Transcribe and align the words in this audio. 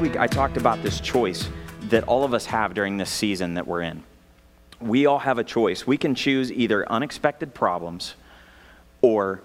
week 0.00 0.16
I 0.16 0.26
talked 0.28 0.56
about 0.56 0.80
this 0.82 1.00
choice 1.00 1.48
that 1.84 2.04
all 2.04 2.22
of 2.22 2.32
us 2.32 2.46
have 2.46 2.72
during 2.72 2.98
this 2.98 3.10
season 3.10 3.54
that 3.54 3.66
we're 3.66 3.82
in. 3.82 4.04
We 4.80 5.06
all 5.06 5.18
have 5.18 5.38
a 5.38 5.44
choice. 5.44 5.86
We 5.86 5.96
can 5.96 6.14
choose 6.14 6.52
either 6.52 6.90
unexpected 6.90 7.52
problems 7.52 8.14
or 9.02 9.42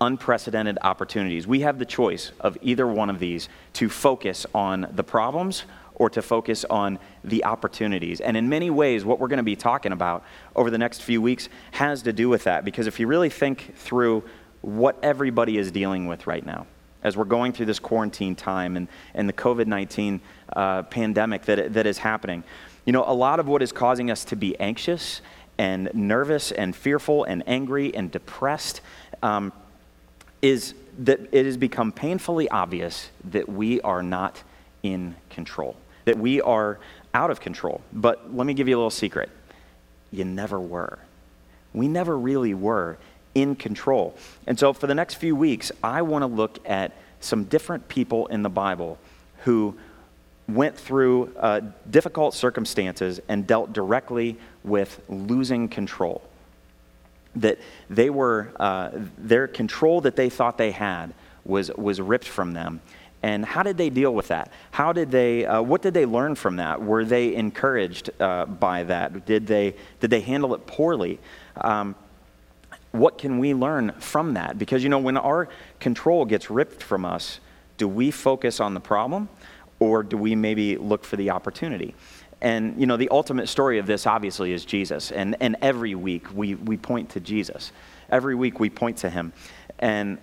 unprecedented 0.00 0.78
opportunities. 0.80 1.46
We 1.46 1.60
have 1.60 1.78
the 1.78 1.84
choice 1.84 2.32
of 2.40 2.56
either 2.62 2.86
one 2.86 3.10
of 3.10 3.18
these 3.18 3.48
to 3.74 3.90
focus 3.90 4.46
on 4.54 4.88
the 4.94 5.04
problems 5.04 5.64
or 5.96 6.08
to 6.10 6.22
focus 6.22 6.64
on 6.64 6.98
the 7.22 7.44
opportunities. 7.44 8.20
And 8.20 8.36
in 8.36 8.48
many 8.48 8.70
ways, 8.70 9.04
what 9.04 9.20
we're 9.20 9.28
going 9.28 9.36
to 9.36 9.42
be 9.42 9.56
talking 9.56 9.92
about 9.92 10.24
over 10.56 10.70
the 10.70 10.78
next 10.78 11.02
few 11.02 11.20
weeks 11.20 11.48
has 11.72 12.02
to 12.02 12.12
do 12.12 12.28
with 12.30 12.44
that. 12.44 12.64
Because 12.64 12.86
if 12.86 12.98
you 12.98 13.06
really 13.06 13.30
think 13.30 13.74
through 13.76 14.24
what 14.62 14.98
everybody 15.02 15.58
is 15.58 15.70
dealing 15.70 16.06
with 16.06 16.26
right 16.26 16.44
now, 16.44 16.66
as 17.04 17.16
we're 17.16 17.24
going 17.24 17.52
through 17.52 17.66
this 17.66 17.78
quarantine 17.78 18.34
time 18.34 18.76
and, 18.76 18.88
and 19.14 19.28
the 19.28 19.32
COVID 19.32 19.66
19 19.66 20.20
uh, 20.54 20.82
pandemic 20.82 21.42
that, 21.42 21.74
that 21.74 21.86
is 21.86 21.98
happening, 21.98 22.42
you 22.84 22.92
know, 22.92 23.04
a 23.06 23.14
lot 23.14 23.38
of 23.38 23.46
what 23.46 23.62
is 23.62 23.70
causing 23.70 24.10
us 24.10 24.24
to 24.26 24.36
be 24.36 24.58
anxious 24.58 25.20
and 25.56 25.88
nervous 25.94 26.50
and 26.50 26.74
fearful 26.74 27.24
and 27.24 27.44
angry 27.46 27.94
and 27.94 28.10
depressed 28.10 28.80
um, 29.22 29.52
is 30.42 30.74
that 30.98 31.20
it 31.30 31.46
has 31.46 31.56
become 31.56 31.92
painfully 31.92 32.48
obvious 32.48 33.10
that 33.30 33.48
we 33.48 33.80
are 33.82 34.02
not 34.02 34.42
in 34.82 35.14
control 35.30 35.76
that 36.04 36.18
we 36.18 36.40
are 36.40 36.78
out 37.12 37.30
of 37.30 37.40
control. 37.40 37.80
But 37.92 38.34
let 38.34 38.46
me 38.46 38.54
give 38.54 38.68
you 38.68 38.76
a 38.76 38.78
little 38.78 38.90
secret 38.90 39.30
you 40.10 40.24
never 40.24 40.60
were. 40.60 40.98
We 41.72 41.88
never 41.88 42.16
really 42.16 42.54
were 42.54 42.98
in 43.34 43.56
control. 43.56 44.16
And 44.46 44.58
so 44.58 44.72
for 44.72 44.86
the 44.86 44.94
next 44.94 45.14
few 45.14 45.36
weeks, 45.36 45.72
I 45.82 46.02
want 46.02 46.22
to 46.22 46.26
look 46.26 46.58
at 46.64 46.92
some 47.20 47.44
different 47.44 47.88
people 47.88 48.26
in 48.26 48.42
the 48.42 48.50
Bible 48.50 48.98
who 49.44 49.74
went 50.46 50.76
through 50.76 51.34
uh, 51.38 51.60
difficult 51.90 52.34
circumstances 52.34 53.20
and 53.28 53.46
dealt 53.46 53.72
directly 53.72 54.36
with 54.62 55.00
losing 55.08 55.68
control. 55.68 56.22
That 57.36 57.58
they 57.90 58.10
were, 58.10 58.52
uh, 58.60 58.90
their 59.18 59.48
control 59.48 60.02
that 60.02 60.16
they 60.16 60.30
thought 60.30 60.58
they 60.58 60.70
had 60.70 61.14
was, 61.44 61.70
was 61.72 62.00
ripped 62.00 62.28
from 62.28 62.52
them. 62.52 62.80
And 63.22 63.44
how 63.44 63.62
did 63.62 63.78
they 63.78 63.88
deal 63.88 64.14
with 64.14 64.28
that? 64.28 64.52
How 64.70 64.92
did 64.92 65.10
they, 65.10 65.46
uh, 65.46 65.62
what 65.62 65.80
did 65.80 65.94
they 65.94 66.04
learn 66.04 66.34
from 66.34 66.56
that? 66.56 66.82
Were 66.82 67.06
they 67.06 67.34
encouraged 67.34 68.10
uh, 68.20 68.44
by 68.44 68.84
that? 68.84 69.24
Did 69.24 69.46
they, 69.46 69.76
did 70.00 70.10
they 70.10 70.20
handle 70.20 70.54
it 70.54 70.66
poorly? 70.66 71.18
Um, 71.56 71.94
what 72.94 73.18
can 73.18 73.38
we 73.38 73.54
learn 73.54 73.90
from 73.98 74.34
that? 74.34 74.56
Because, 74.56 74.84
you 74.84 74.88
know, 74.88 75.00
when 75.00 75.16
our 75.16 75.48
control 75.80 76.24
gets 76.24 76.48
ripped 76.48 76.80
from 76.80 77.04
us, 77.04 77.40
do 77.76 77.88
we 77.88 78.12
focus 78.12 78.60
on 78.60 78.72
the 78.72 78.78
problem 78.78 79.28
or 79.80 80.04
do 80.04 80.16
we 80.16 80.36
maybe 80.36 80.76
look 80.76 81.04
for 81.04 81.16
the 81.16 81.30
opportunity? 81.30 81.96
And, 82.40 82.78
you 82.78 82.86
know, 82.86 82.96
the 82.96 83.08
ultimate 83.08 83.48
story 83.48 83.80
of 83.80 83.86
this 83.86 84.06
obviously 84.06 84.52
is 84.52 84.64
Jesus. 84.64 85.10
And, 85.10 85.34
and 85.40 85.56
every 85.60 85.96
week 85.96 86.32
we, 86.32 86.54
we 86.54 86.76
point 86.76 87.10
to 87.10 87.20
Jesus. 87.20 87.72
Every 88.10 88.36
week 88.36 88.60
we 88.60 88.70
point 88.70 88.98
to 88.98 89.10
him. 89.10 89.32
And, 89.80 90.18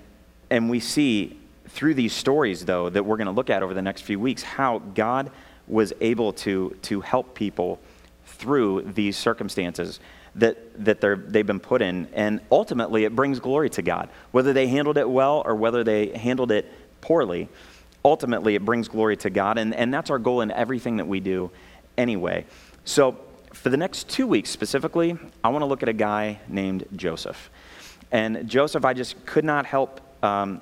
and 0.49 0.69
we 0.69 0.79
see 0.79 1.37
through 1.67 1.95
these 1.95 2.13
stories, 2.13 2.63
though, 2.63 2.89
that 2.89 3.03
we're 3.03 3.17
going 3.17 3.25
to 3.25 3.33
look 3.33 3.49
at 3.49 3.63
over 3.63 3.73
the 3.73 3.81
next 3.81 4.03
few 4.03 4.19
weeks, 4.19 4.43
how 4.43 4.79
God 4.79 5.29
was 5.67 5.91
able 5.99 6.31
to, 6.33 6.77
to 6.83 7.01
help 7.01 7.35
people 7.35 7.81
through 8.25 8.83
these 8.93 9.17
circumstances 9.17 9.99
that, 10.35 10.85
that 10.85 11.01
they're, 11.01 11.15
they've 11.15 11.45
been 11.45 11.59
put 11.59 11.81
in. 11.81 12.07
And 12.13 12.41
ultimately, 12.51 13.03
it 13.03 13.15
brings 13.15 13.39
glory 13.39 13.69
to 13.71 13.81
God. 13.81 14.09
Whether 14.31 14.53
they 14.53 14.67
handled 14.67 14.97
it 14.97 15.09
well 15.09 15.43
or 15.45 15.55
whether 15.55 15.83
they 15.83 16.07
handled 16.17 16.51
it 16.51 16.71
poorly, 17.01 17.49
ultimately, 18.03 18.55
it 18.55 18.63
brings 18.63 18.87
glory 18.87 19.17
to 19.17 19.29
God. 19.29 19.57
And, 19.57 19.75
and 19.75 19.93
that's 19.93 20.09
our 20.09 20.19
goal 20.19 20.41
in 20.41 20.51
everything 20.51 20.97
that 20.97 21.07
we 21.07 21.19
do 21.19 21.51
anyway. 21.97 22.45
So, 22.85 23.17
for 23.53 23.69
the 23.69 23.77
next 23.77 24.09
two 24.09 24.25
weeks 24.25 24.49
specifically, 24.49 25.17
I 25.43 25.49
want 25.49 25.61
to 25.61 25.65
look 25.65 25.83
at 25.83 25.89
a 25.89 25.93
guy 25.93 26.39
named 26.47 26.85
Joseph. 26.95 27.49
And 28.11 28.47
Joseph, 28.47 28.85
I 28.85 28.93
just 28.93 29.25
could 29.25 29.43
not 29.43 29.65
help 29.65 29.99
um, 30.23 30.61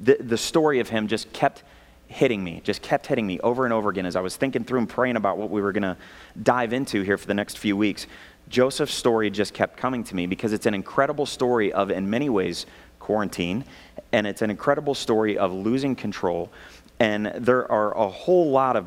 the, 0.00 0.16
the 0.20 0.36
story 0.36 0.80
of 0.80 0.88
him 0.88 1.06
just 1.06 1.32
kept 1.32 1.62
hitting 2.08 2.42
me, 2.42 2.60
just 2.64 2.82
kept 2.82 3.06
hitting 3.06 3.26
me 3.26 3.40
over 3.40 3.64
and 3.64 3.72
over 3.72 3.90
again 3.90 4.06
as 4.06 4.16
I 4.16 4.20
was 4.20 4.36
thinking 4.36 4.64
through 4.64 4.80
and 4.80 4.88
praying 4.88 5.16
about 5.16 5.38
what 5.38 5.50
we 5.50 5.60
were 5.60 5.72
going 5.72 5.82
to 5.82 5.96
dive 6.42 6.72
into 6.72 7.02
here 7.02 7.18
for 7.18 7.26
the 7.26 7.34
next 7.34 7.58
few 7.58 7.76
weeks. 7.76 8.06
Joseph's 8.48 8.94
story 8.94 9.30
just 9.30 9.54
kept 9.54 9.76
coming 9.76 10.04
to 10.04 10.14
me 10.14 10.26
because 10.26 10.52
it's 10.52 10.66
an 10.66 10.74
incredible 10.74 11.26
story 11.26 11.72
of, 11.72 11.90
in 11.90 12.08
many 12.08 12.28
ways, 12.28 12.66
quarantine, 13.00 13.64
and 14.12 14.26
it's 14.26 14.42
an 14.42 14.50
incredible 14.50 14.94
story 14.94 15.36
of 15.36 15.52
losing 15.52 15.96
control. 15.96 16.52
And 17.00 17.26
there 17.26 17.70
are 17.70 17.96
a 17.96 18.08
whole 18.08 18.50
lot 18.50 18.76
of 18.76 18.86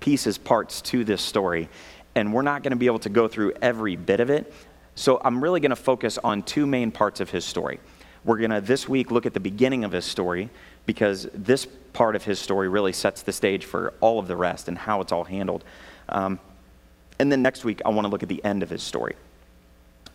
pieces, 0.00 0.38
parts 0.38 0.80
to 0.82 1.04
this 1.04 1.22
story, 1.22 1.68
and 2.14 2.32
we're 2.32 2.42
not 2.42 2.62
going 2.62 2.70
to 2.70 2.76
be 2.76 2.86
able 2.86 2.98
to 3.00 3.08
go 3.08 3.28
through 3.28 3.52
every 3.60 3.96
bit 3.96 4.20
of 4.20 4.30
it. 4.30 4.52
So 4.94 5.20
I'm 5.22 5.42
really 5.42 5.60
going 5.60 5.70
to 5.70 5.76
focus 5.76 6.18
on 6.22 6.42
two 6.42 6.66
main 6.66 6.90
parts 6.90 7.20
of 7.20 7.30
his 7.30 7.44
story. 7.44 7.80
We're 8.24 8.38
going 8.38 8.50
to 8.50 8.60
this 8.60 8.88
week 8.88 9.10
look 9.10 9.26
at 9.26 9.34
the 9.34 9.40
beginning 9.40 9.84
of 9.84 9.92
his 9.92 10.04
story 10.04 10.48
because 10.86 11.28
this 11.34 11.66
part 11.92 12.16
of 12.16 12.24
his 12.24 12.38
story 12.38 12.68
really 12.68 12.92
sets 12.92 13.22
the 13.22 13.32
stage 13.32 13.64
for 13.64 13.92
all 14.00 14.18
of 14.18 14.26
the 14.26 14.36
rest 14.36 14.68
and 14.68 14.76
how 14.76 15.00
it's 15.00 15.12
all 15.12 15.24
handled. 15.24 15.64
Um, 16.08 16.40
and 17.18 17.30
then 17.30 17.42
next 17.42 17.64
week, 17.64 17.80
I 17.84 17.90
want 17.90 18.04
to 18.04 18.10
look 18.10 18.22
at 18.22 18.28
the 18.28 18.44
end 18.44 18.62
of 18.62 18.70
his 18.70 18.82
story. 18.82 19.16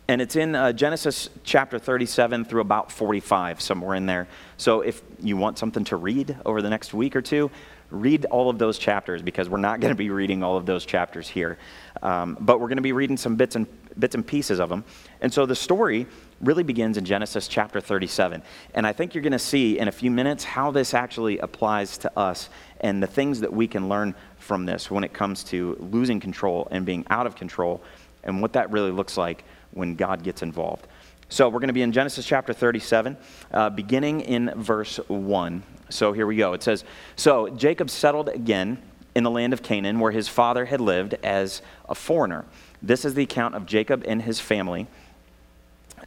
And 0.07 0.21
it's 0.21 0.35
in 0.35 0.55
uh, 0.55 0.73
Genesis 0.73 1.29
chapter 1.43 1.79
37 1.79 2.45
through 2.45 2.61
about 2.61 2.91
45, 2.91 3.61
somewhere 3.61 3.95
in 3.95 4.05
there. 4.05 4.27
So 4.57 4.81
if 4.81 5.01
you 5.21 5.37
want 5.37 5.57
something 5.57 5.85
to 5.85 5.95
read 5.95 6.37
over 6.45 6.61
the 6.61 6.69
next 6.69 6.93
week 6.93 7.15
or 7.15 7.21
two, 7.21 7.49
read 7.91 8.25
all 8.25 8.49
of 8.49 8.57
those 8.57 8.77
chapters 8.77 9.21
because 9.21 9.47
we're 9.47 9.57
not 9.57 9.79
going 9.79 9.91
to 9.91 9.97
be 9.97 10.09
reading 10.09 10.43
all 10.43 10.57
of 10.57 10.65
those 10.65 10.85
chapters 10.85 11.27
here. 11.27 11.57
Um, 12.01 12.37
but 12.39 12.59
we're 12.59 12.67
going 12.67 12.77
to 12.77 12.81
be 12.81 12.93
reading 12.93 13.17
some 13.17 13.35
bits 13.35 13.55
and, 13.55 13.67
bits 13.99 14.15
and 14.15 14.25
pieces 14.25 14.59
of 14.59 14.69
them. 14.69 14.83
And 15.21 15.31
so 15.31 15.45
the 15.45 15.55
story 15.55 16.07
really 16.41 16.63
begins 16.63 16.97
in 16.97 17.05
Genesis 17.05 17.47
chapter 17.47 17.79
37. 17.79 18.41
And 18.73 18.87
I 18.87 18.93
think 18.93 19.13
you're 19.13 19.21
going 19.21 19.31
to 19.31 19.39
see 19.39 19.77
in 19.77 19.87
a 19.87 19.91
few 19.91 20.09
minutes 20.09 20.43
how 20.43 20.71
this 20.71 20.93
actually 20.93 21.37
applies 21.39 21.97
to 21.99 22.17
us 22.17 22.49
and 22.79 23.01
the 23.01 23.07
things 23.07 23.41
that 23.41 23.53
we 23.53 23.67
can 23.67 23.87
learn 23.87 24.15
from 24.41 24.65
this 24.65 24.89
when 24.91 25.03
it 25.03 25.13
comes 25.13 25.43
to 25.45 25.77
losing 25.79 26.19
control 26.19 26.67
and 26.71 26.85
being 26.85 27.05
out 27.09 27.27
of 27.27 27.35
control 27.35 27.81
and 28.23 28.41
what 28.41 28.53
that 28.53 28.71
really 28.71 28.91
looks 28.91 29.17
like 29.17 29.43
when 29.71 29.95
God 29.95 30.23
gets 30.23 30.41
involved. 30.41 30.87
So 31.29 31.47
we're 31.47 31.59
going 31.59 31.69
to 31.69 31.73
be 31.73 31.81
in 31.81 31.93
Genesis 31.93 32.25
chapter 32.25 32.51
37, 32.51 33.15
uh, 33.53 33.69
beginning 33.69 34.21
in 34.21 34.51
verse 34.57 34.97
1. 35.07 35.63
So 35.89 36.11
here 36.11 36.25
we 36.25 36.35
go. 36.35 36.53
It 36.53 36.61
says 36.61 36.83
So 37.15 37.49
Jacob 37.49 37.89
settled 37.89 38.29
again 38.29 38.81
in 39.15 39.23
the 39.23 39.31
land 39.31 39.53
of 39.53 39.63
Canaan, 39.63 39.99
where 39.99 40.11
his 40.11 40.27
father 40.27 40.65
had 40.65 40.81
lived 40.81 41.15
as 41.23 41.61
a 41.87 41.95
foreigner. 41.95 42.45
This 42.81 43.05
is 43.05 43.13
the 43.13 43.23
account 43.23 43.55
of 43.55 43.65
Jacob 43.65 44.03
and 44.05 44.21
his 44.21 44.39
family. 44.39 44.87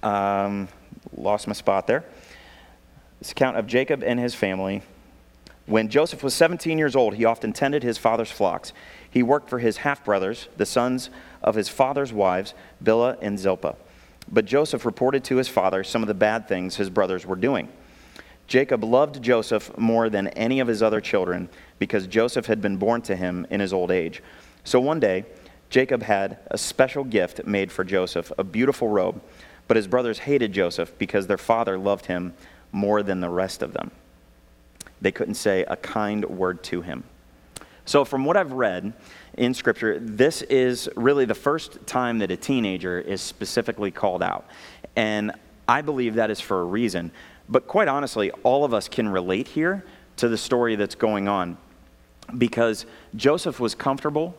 Um, 0.02 0.68
lost 1.16 1.46
my 1.46 1.52
spot 1.52 1.86
there. 1.86 2.04
This 3.18 3.32
account 3.32 3.56
of 3.56 3.66
Jacob 3.66 4.02
and 4.02 4.18
his 4.18 4.34
family. 4.34 4.82
When 5.66 5.88
Joseph 5.88 6.22
was 6.22 6.34
17 6.34 6.78
years 6.78 6.94
old, 6.94 7.14
he 7.14 7.24
often 7.24 7.52
tended 7.52 7.82
his 7.82 7.96
father's 7.96 8.30
flocks. 8.30 8.72
He 9.10 9.22
worked 9.22 9.48
for 9.48 9.58
his 9.58 9.78
half 9.78 10.04
brothers, 10.04 10.48
the 10.56 10.66
sons 10.66 11.08
of 11.42 11.54
his 11.54 11.70
father's 11.70 12.12
wives, 12.12 12.52
Bilhah 12.82 13.16
and 13.22 13.38
Zilpah. 13.38 13.76
But 14.30 14.44
Joseph 14.44 14.84
reported 14.84 15.24
to 15.24 15.36
his 15.36 15.48
father 15.48 15.82
some 15.82 16.02
of 16.02 16.08
the 16.08 16.14
bad 16.14 16.48
things 16.48 16.76
his 16.76 16.90
brothers 16.90 17.24
were 17.24 17.36
doing. 17.36 17.68
Jacob 18.46 18.84
loved 18.84 19.22
Joseph 19.22 19.76
more 19.78 20.10
than 20.10 20.28
any 20.28 20.60
of 20.60 20.68
his 20.68 20.82
other 20.82 21.00
children 21.00 21.48
because 21.78 22.06
Joseph 22.06 22.46
had 22.46 22.60
been 22.60 22.76
born 22.76 23.00
to 23.02 23.16
him 23.16 23.46
in 23.48 23.60
his 23.60 23.72
old 23.72 23.90
age. 23.90 24.22
So 24.64 24.80
one 24.80 25.00
day, 25.00 25.24
Jacob 25.70 26.02
had 26.02 26.38
a 26.50 26.58
special 26.58 27.04
gift 27.04 27.46
made 27.46 27.72
for 27.72 27.84
Joseph, 27.84 28.30
a 28.36 28.44
beautiful 28.44 28.88
robe. 28.88 29.22
But 29.66 29.78
his 29.78 29.86
brothers 29.86 30.18
hated 30.18 30.52
Joseph 30.52 30.96
because 30.98 31.26
their 31.26 31.38
father 31.38 31.78
loved 31.78 32.04
him 32.06 32.34
more 32.70 33.02
than 33.02 33.20
the 33.20 33.30
rest 33.30 33.62
of 33.62 33.72
them. 33.72 33.90
They 35.04 35.12
couldn't 35.12 35.34
say 35.34 35.64
a 35.68 35.76
kind 35.76 36.24
word 36.24 36.64
to 36.64 36.82
him. 36.82 37.04
So, 37.84 38.04
from 38.04 38.24
what 38.24 38.36
I've 38.36 38.52
read 38.52 38.94
in 39.34 39.52
Scripture, 39.52 40.00
this 40.00 40.42
is 40.42 40.88
really 40.96 41.26
the 41.26 41.34
first 41.34 41.86
time 41.86 42.18
that 42.18 42.30
a 42.30 42.36
teenager 42.36 42.98
is 42.98 43.20
specifically 43.20 43.90
called 43.90 44.22
out. 44.22 44.46
And 44.96 45.32
I 45.68 45.82
believe 45.82 46.14
that 46.14 46.30
is 46.30 46.40
for 46.40 46.60
a 46.60 46.64
reason. 46.64 47.12
But 47.48 47.66
quite 47.66 47.88
honestly, 47.88 48.30
all 48.42 48.64
of 48.64 48.72
us 48.72 48.88
can 48.88 49.08
relate 49.08 49.48
here 49.48 49.84
to 50.16 50.28
the 50.28 50.38
story 50.38 50.76
that's 50.76 50.94
going 50.94 51.28
on 51.28 51.58
because 52.38 52.86
Joseph 53.14 53.60
was 53.60 53.74
comfortable 53.74 54.34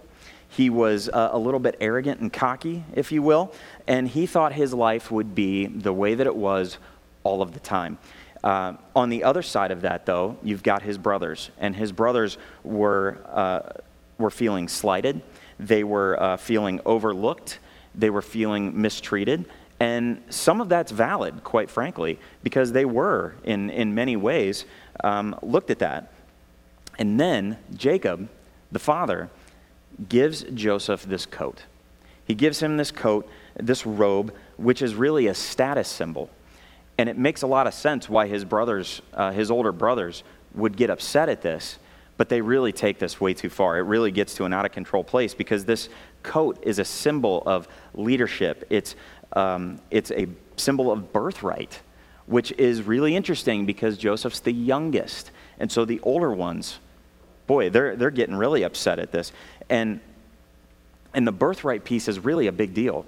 he 0.55 0.69
was 0.69 1.09
uh, 1.09 1.29
a 1.33 1.37
little 1.37 1.59
bit 1.59 1.75
arrogant 1.81 2.21
and 2.21 2.31
cocky, 2.31 2.85
if 2.93 3.11
you 3.11 3.21
will, 3.21 3.53
and 3.87 4.07
he 4.07 4.25
thought 4.25 4.53
his 4.53 4.73
life 4.73 5.11
would 5.11 5.35
be 5.35 5.65
the 5.65 5.91
way 5.91 6.15
that 6.15 6.25
it 6.25 6.35
was 6.35 6.77
all 7.23 7.41
of 7.41 7.53
the 7.53 7.59
time. 7.59 7.97
Uh, 8.45 8.73
on 8.95 9.09
the 9.09 9.23
other 9.23 9.41
side 9.41 9.71
of 9.71 9.81
that, 9.81 10.05
though, 10.05 10.37
you've 10.43 10.61
got 10.61 10.83
his 10.83 10.99
brothers, 10.99 11.49
and 11.57 11.75
his 11.75 11.91
brothers 11.91 12.37
were, 12.63 13.17
uh, 13.33 13.61
were 14.19 14.29
feeling 14.29 14.67
slighted, 14.67 15.19
they 15.59 15.83
were 15.83 16.21
uh, 16.21 16.37
feeling 16.37 16.79
overlooked, 16.85 17.57
they 17.95 18.11
were 18.11 18.21
feeling 18.21 18.79
mistreated. 18.79 19.45
And 19.79 20.23
some 20.29 20.61
of 20.61 20.69
that's 20.69 20.91
valid, 20.91 21.43
quite 21.43 21.71
frankly, 21.71 22.19
because 22.43 22.71
they 22.71 22.85
were, 22.85 23.33
in, 23.43 23.71
in 23.71 23.95
many 23.95 24.15
ways, 24.15 24.65
um, 25.03 25.37
looked 25.41 25.71
at 25.71 25.79
that. 25.79 26.13
And 26.99 27.19
then 27.19 27.57
Jacob, 27.75 28.29
the 28.71 28.79
father, 28.79 29.29
gives 30.07 30.43
Joseph 30.43 31.03
this 31.03 31.25
coat. 31.25 31.63
He 32.25 32.35
gives 32.35 32.61
him 32.61 32.77
this 32.77 32.91
coat, 32.91 33.27
this 33.57 33.85
robe, 33.87 34.33
which 34.57 34.81
is 34.83 34.93
really 34.93 35.27
a 35.27 35.33
status 35.33 35.87
symbol. 35.87 36.29
And 36.97 37.09
it 37.09 37.17
makes 37.17 37.41
a 37.41 37.47
lot 37.47 37.67
of 37.67 37.73
sense 37.73 38.07
why 38.09 38.27
his 38.27 38.45
brothers, 38.45 39.01
uh, 39.13 39.31
his 39.31 39.51
older 39.51 39.71
brothers, 39.71 40.23
would 40.53 40.77
get 40.77 40.89
upset 40.89 41.27
at 41.27 41.41
this, 41.41 41.77
but 42.17 42.29
they 42.29 42.41
really 42.41 42.71
take 42.71 42.99
this 42.99 43.19
way 43.19 43.33
too 43.33 43.49
far. 43.49 43.77
It 43.77 43.81
really 43.81 44.11
gets 44.11 44.35
to 44.35 44.45
an 44.45 44.53
out 44.53 44.65
of 44.65 44.71
control 44.71 45.03
place 45.03 45.33
because 45.33 45.65
this 45.65 45.89
coat 46.23 46.57
is 46.63 46.79
a 46.79 46.85
symbol 46.85 47.43
of 47.45 47.67
leadership. 47.93 48.65
It's, 48.69 48.95
um, 49.33 49.79
it's 49.91 50.11
a 50.11 50.27
symbol 50.55 50.91
of 50.91 51.11
birthright, 51.11 51.81
which 52.25 52.53
is 52.53 52.81
really 52.81 53.15
interesting 53.15 53.65
because 53.65 53.97
Joseph's 53.97 54.39
the 54.39 54.53
youngest. 54.53 55.31
And 55.59 55.69
so 55.69 55.83
the 55.83 55.99
older 56.01 56.31
ones, 56.31 56.79
boy, 57.47 57.69
they're, 57.69 57.97
they're 57.97 58.11
getting 58.11 58.35
really 58.35 58.63
upset 58.63 58.99
at 58.99 59.11
this. 59.11 59.33
And, 59.69 59.99
and 61.13 61.27
the 61.27 61.33
birthright 61.33 61.83
piece 61.83 62.07
is 62.07 62.19
really 62.19 62.47
a 62.47 62.53
big 62.53 62.73
deal. 62.73 63.05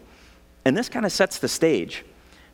And 0.66 0.76
this 0.76 0.90
kind 0.90 1.06
of 1.06 1.14
sets 1.14 1.40
the 1.40 1.48
stage 1.48 2.04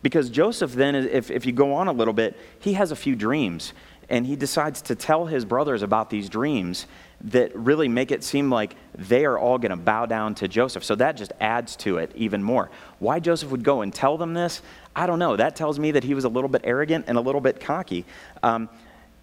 because 0.03 0.29
Joseph, 0.29 0.73
then, 0.73 0.93
if, 0.93 1.31
if 1.31 1.45
you 1.45 1.53
go 1.53 1.73
on 1.73 1.87
a 1.87 1.93
little 1.93 2.13
bit, 2.13 2.37
he 2.59 2.73
has 2.73 2.91
a 2.91 2.95
few 2.95 3.15
dreams. 3.15 3.73
And 4.09 4.27
he 4.27 4.35
decides 4.35 4.81
to 4.83 4.95
tell 4.95 5.25
his 5.25 5.45
brothers 5.45 5.81
about 5.81 6.09
these 6.09 6.27
dreams 6.29 6.85
that 7.21 7.55
really 7.55 7.87
make 7.87 8.11
it 8.11 8.21
seem 8.21 8.51
like 8.51 8.75
they 8.93 9.23
are 9.23 9.39
all 9.39 9.57
going 9.57 9.71
to 9.71 9.77
bow 9.77 10.05
down 10.05 10.35
to 10.35 10.47
Joseph. 10.49 10.83
So 10.83 10.93
that 10.95 11.15
just 11.15 11.31
adds 11.39 11.77
to 11.77 11.97
it 11.97 12.11
even 12.13 12.43
more. 12.43 12.69
Why 12.99 13.21
Joseph 13.21 13.49
would 13.49 13.63
go 13.63 13.81
and 13.81 13.93
tell 13.93 14.17
them 14.17 14.33
this, 14.33 14.61
I 14.93 15.07
don't 15.07 15.19
know. 15.19 15.37
That 15.37 15.55
tells 15.55 15.79
me 15.79 15.91
that 15.91 16.03
he 16.03 16.13
was 16.13 16.25
a 16.25 16.29
little 16.29 16.49
bit 16.49 16.61
arrogant 16.65 17.05
and 17.07 17.17
a 17.17 17.21
little 17.21 17.39
bit 17.39 17.61
cocky. 17.61 18.05
Um, 18.43 18.69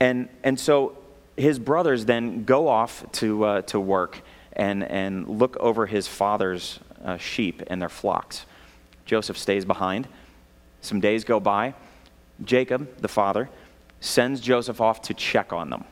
and, 0.00 0.30
and 0.42 0.58
so 0.58 0.96
his 1.36 1.58
brothers 1.58 2.06
then 2.06 2.44
go 2.44 2.66
off 2.66 3.04
to, 3.12 3.44
uh, 3.44 3.62
to 3.62 3.78
work 3.78 4.22
and, 4.54 4.82
and 4.82 5.28
look 5.28 5.58
over 5.58 5.84
his 5.84 6.08
father's 6.08 6.80
uh, 7.04 7.18
sheep 7.18 7.62
and 7.66 7.82
their 7.82 7.90
flocks. 7.90 8.46
Joseph 9.04 9.36
stays 9.36 9.66
behind. 9.66 10.08
Some 10.80 11.00
days 11.00 11.24
go 11.24 11.40
by. 11.40 11.74
Jacob, 12.44 12.96
the 12.98 13.08
father, 13.08 13.48
sends 14.00 14.40
Joseph 14.40 14.80
off 14.80 15.02
to 15.02 15.14
check 15.14 15.52
on 15.52 15.70
them. 15.70 15.84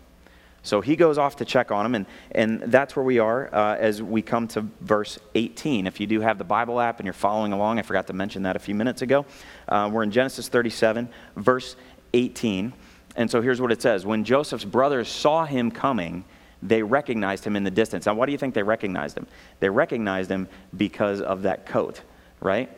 So 0.63 0.81
he 0.81 0.97
goes 0.97 1.19
off 1.19 1.37
to 1.37 1.45
check 1.45 1.71
on 1.71 1.85
them, 1.85 1.95
and, 1.95 2.07
and 2.33 2.73
that's 2.73 2.97
where 2.97 3.05
we 3.05 3.19
are 3.19 3.49
uh, 3.55 3.77
as 3.77 4.03
we 4.03 4.23
come 4.23 4.49
to 4.49 4.67
verse 4.81 5.19
18. 5.35 5.87
If 5.87 6.01
you 6.01 6.07
do 6.07 6.21
have 6.21 6.37
the 6.37 6.45
Bible 6.45 6.81
app 6.81 6.99
and 6.99 7.07
you're 7.07 7.13
following 7.13 7.53
along, 7.53 7.79
I 7.79 7.83
forgot 7.83 8.07
to 8.09 8.13
mention 8.13 8.43
that 8.43 8.57
a 8.57 8.59
few 8.59 8.75
minutes 8.75 9.03
ago. 9.03 9.25
Uh, 9.69 9.89
we're 9.93 10.03
in 10.03 10.11
Genesis 10.11 10.49
37, 10.49 11.09
verse 11.37 11.77
18. 12.13 12.73
And 13.17 13.31
so 13.31 13.41
here's 13.41 13.61
what 13.61 13.73
it 13.73 13.81
says 13.81 14.05
When 14.05 14.25
Joseph's 14.25 14.65
brothers 14.65 15.09
saw 15.09 15.45
him 15.45 15.71
coming, 15.71 16.25
they 16.63 16.83
recognized 16.83 17.45
him 17.45 17.57
in 17.57 17.65
the 17.65 17.71
distance. 17.71 18.07
Now, 18.07 18.15
why 18.15 18.27
do 18.27 18.33
you 18.33 18.39
think 18.39 18.55
they 18.55 18.63
recognized 18.63 19.17
him? 19.17 19.27
They 19.61 19.71
recognized 19.71 20.31
him 20.31 20.49
because 20.77 21.21
of 21.21 21.43
that 21.43 21.67
coat, 21.67 22.03
right? 22.41 22.69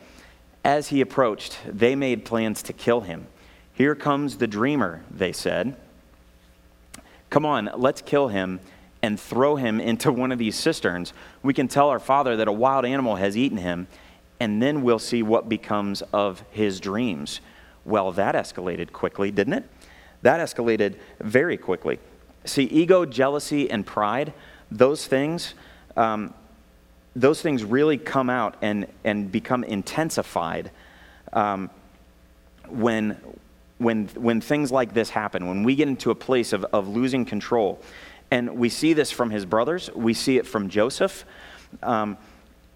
As 0.63 0.89
he 0.89 1.01
approached, 1.01 1.57
they 1.65 1.95
made 1.95 2.25
plans 2.25 2.61
to 2.63 2.73
kill 2.73 3.01
him. 3.01 3.27
Here 3.73 3.95
comes 3.95 4.37
the 4.37 4.47
dreamer, 4.47 5.03
they 5.09 5.31
said. 5.31 5.75
Come 7.29 7.45
on, 7.45 7.69
let's 7.75 8.01
kill 8.01 8.27
him 8.27 8.59
and 9.01 9.19
throw 9.19 9.55
him 9.55 9.79
into 9.79 10.11
one 10.11 10.31
of 10.31 10.37
these 10.37 10.55
cisterns. 10.55 11.13
We 11.41 11.53
can 11.53 11.67
tell 11.67 11.89
our 11.89 11.99
father 11.99 12.35
that 12.37 12.47
a 12.47 12.51
wild 12.51 12.85
animal 12.85 13.15
has 13.15 13.35
eaten 13.35 13.57
him, 13.57 13.87
and 14.39 14.61
then 14.61 14.83
we'll 14.83 14.99
see 14.99 15.23
what 15.23 15.49
becomes 15.49 16.03
of 16.13 16.43
his 16.51 16.79
dreams. 16.79 17.41
Well, 17.85 18.11
that 18.11 18.35
escalated 18.35 18.91
quickly, 18.91 19.31
didn't 19.31 19.53
it? 19.53 19.63
That 20.21 20.39
escalated 20.39 20.97
very 21.19 21.57
quickly. 21.57 21.99
See, 22.45 22.63
ego, 22.65 23.05
jealousy, 23.05 23.69
and 23.69 23.85
pride, 23.85 24.33
those 24.69 25.07
things, 25.07 25.55
um, 25.97 26.33
those 27.15 27.41
things 27.41 27.63
really 27.63 27.97
come 27.97 28.29
out 28.29 28.55
and, 28.61 28.87
and 29.03 29.31
become 29.31 29.63
intensified 29.63 30.71
um, 31.33 31.69
when, 32.69 33.17
when, 33.77 34.07
when 34.09 34.41
things 34.41 34.71
like 34.71 34.93
this 34.93 35.09
happen, 35.09 35.47
when 35.47 35.63
we 35.63 35.75
get 35.75 35.87
into 35.87 36.11
a 36.11 36.15
place 36.15 36.53
of, 36.53 36.63
of 36.65 36.87
losing 36.87 37.25
control. 37.25 37.81
And 38.29 38.57
we 38.57 38.69
see 38.69 38.93
this 38.93 39.11
from 39.11 39.29
his 39.29 39.45
brothers, 39.45 39.89
we 39.93 40.13
see 40.13 40.37
it 40.37 40.47
from 40.47 40.69
Joseph, 40.69 41.25
um, 41.83 42.17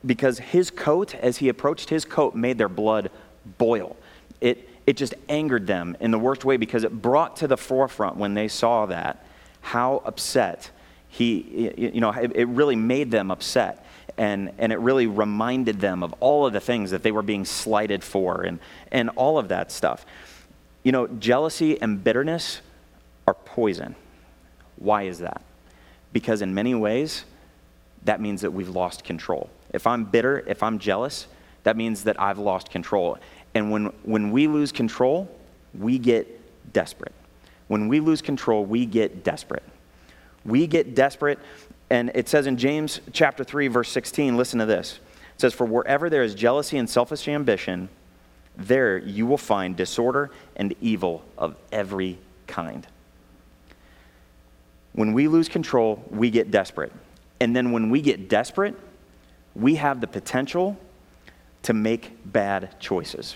because 0.05 0.37
his 0.37 0.69
coat, 0.69 1.15
as 1.15 1.37
he 1.37 1.49
approached 1.49 1.89
his 1.89 2.03
coat, 2.03 2.35
made 2.35 2.57
their 2.57 2.69
blood 2.69 3.09
boil. 3.57 3.95
It, 4.41 4.69
it 4.85 4.97
just 4.97 5.13
angered 5.29 5.65
them 5.65 5.95
in 5.99 6.11
the 6.11 6.19
worst 6.19 6.43
way 6.43 6.57
because 6.57 6.83
it 6.83 6.91
brought 7.01 7.37
to 7.37 7.47
the 7.47 7.57
forefront 7.57 8.17
when 8.17 8.33
they 8.33 8.47
saw 8.47 8.85
that 8.87 9.25
how 9.61 10.03
upset 10.05 10.69
he, 11.07 11.71
you 11.77 12.01
know, 12.01 12.11
it, 12.11 12.33
it 12.35 12.47
really 12.49 12.75
made 12.75 13.09
them 13.09 13.31
upset. 13.31 13.84
And, 14.17 14.53
and 14.57 14.71
it 14.71 14.79
really 14.79 15.07
reminded 15.07 15.81
them 15.81 16.01
of 16.01 16.13
all 16.19 16.45
of 16.45 16.53
the 16.53 16.59
things 16.59 16.91
that 16.91 17.03
they 17.03 17.11
were 17.11 17.21
being 17.21 17.43
slighted 17.43 18.03
for 18.03 18.43
and, 18.43 18.59
and 18.91 19.09
all 19.15 19.37
of 19.37 19.49
that 19.49 19.71
stuff. 19.71 20.05
You 20.83 20.91
know, 20.91 21.07
jealousy 21.07 21.81
and 21.81 22.01
bitterness 22.01 22.61
are 23.27 23.33
poison. 23.33 23.95
Why 24.77 25.03
is 25.03 25.19
that? 25.19 25.41
Because 26.13 26.41
in 26.41 26.53
many 26.53 26.73
ways, 26.75 27.25
that 28.05 28.21
means 28.21 28.41
that 28.41 28.51
we've 28.51 28.69
lost 28.69 29.03
control. 29.03 29.49
If 29.73 29.85
I'm 29.87 30.05
bitter, 30.05 30.43
if 30.47 30.63
I'm 30.63 30.79
jealous, 30.79 31.27
that 31.63 31.75
means 31.75 32.03
that 32.03 32.21
I've 32.21 32.37
lost 32.37 32.69
control. 32.69 33.17
And 33.53 33.71
when, 33.71 33.85
when 34.03 34.31
we 34.31 34.47
lose 34.47 34.71
control, 34.71 35.29
we 35.73 35.97
get 35.97 36.71
desperate. 36.71 37.13
When 37.67 37.87
we 37.87 37.99
lose 37.99 38.21
control, 38.21 38.63
we 38.63 38.85
get 38.85 39.23
desperate. 39.23 39.63
We 40.45 40.67
get 40.67 40.93
desperate, 40.93 41.39
and 41.89 42.11
it 42.15 42.27
says 42.27 42.47
in 42.47 42.57
James 42.57 42.99
chapter 43.11 43.43
3, 43.43 43.67
verse 43.67 43.89
16, 43.91 44.35
listen 44.37 44.59
to 44.59 44.65
this. 44.65 44.99
It 45.35 45.41
says, 45.41 45.53
For 45.53 45.65
wherever 45.65 46.09
there 46.09 46.23
is 46.23 46.33
jealousy 46.33 46.77
and 46.77 46.89
selfish 46.89 47.27
ambition, 47.27 47.89
there 48.57 48.97
you 48.97 49.25
will 49.25 49.37
find 49.37 49.75
disorder 49.75 50.31
and 50.55 50.73
evil 50.81 51.23
of 51.37 51.55
every 51.71 52.17
kind. 52.47 52.87
When 54.93 55.13
we 55.13 55.27
lose 55.27 55.49
control, 55.49 56.03
we 56.09 56.29
get 56.29 56.51
desperate. 56.51 56.93
And 57.39 57.55
then 57.55 57.71
when 57.71 57.89
we 57.89 58.01
get 58.01 58.29
desperate, 58.29 58.75
we 59.53 59.75
have 59.75 60.01
the 60.01 60.07
potential 60.07 60.77
to 61.63 61.73
make 61.73 62.15
bad 62.25 62.79
choices. 62.79 63.35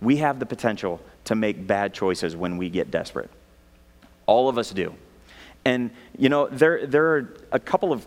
We 0.00 0.18
have 0.18 0.38
the 0.38 0.46
potential 0.46 1.00
to 1.24 1.34
make 1.34 1.66
bad 1.66 1.94
choices 1.94 2.36
when 2.36 2.56
we 2.56 2.68
get 2.68 2.90
desperate. 2.90 3.30
All 4.26 4.48
of 4.48 4.58
us 4.58 4.70
do. 4.70 4.94
And, 5.64 5.90
you 6.16 6.28
know, 6.28 6.48
there, 6.48 6.86
there 6.86 7.06
are 7.16 7.34
a 7.52 7.58
couple 7.58 7.92
of 7.92 8.06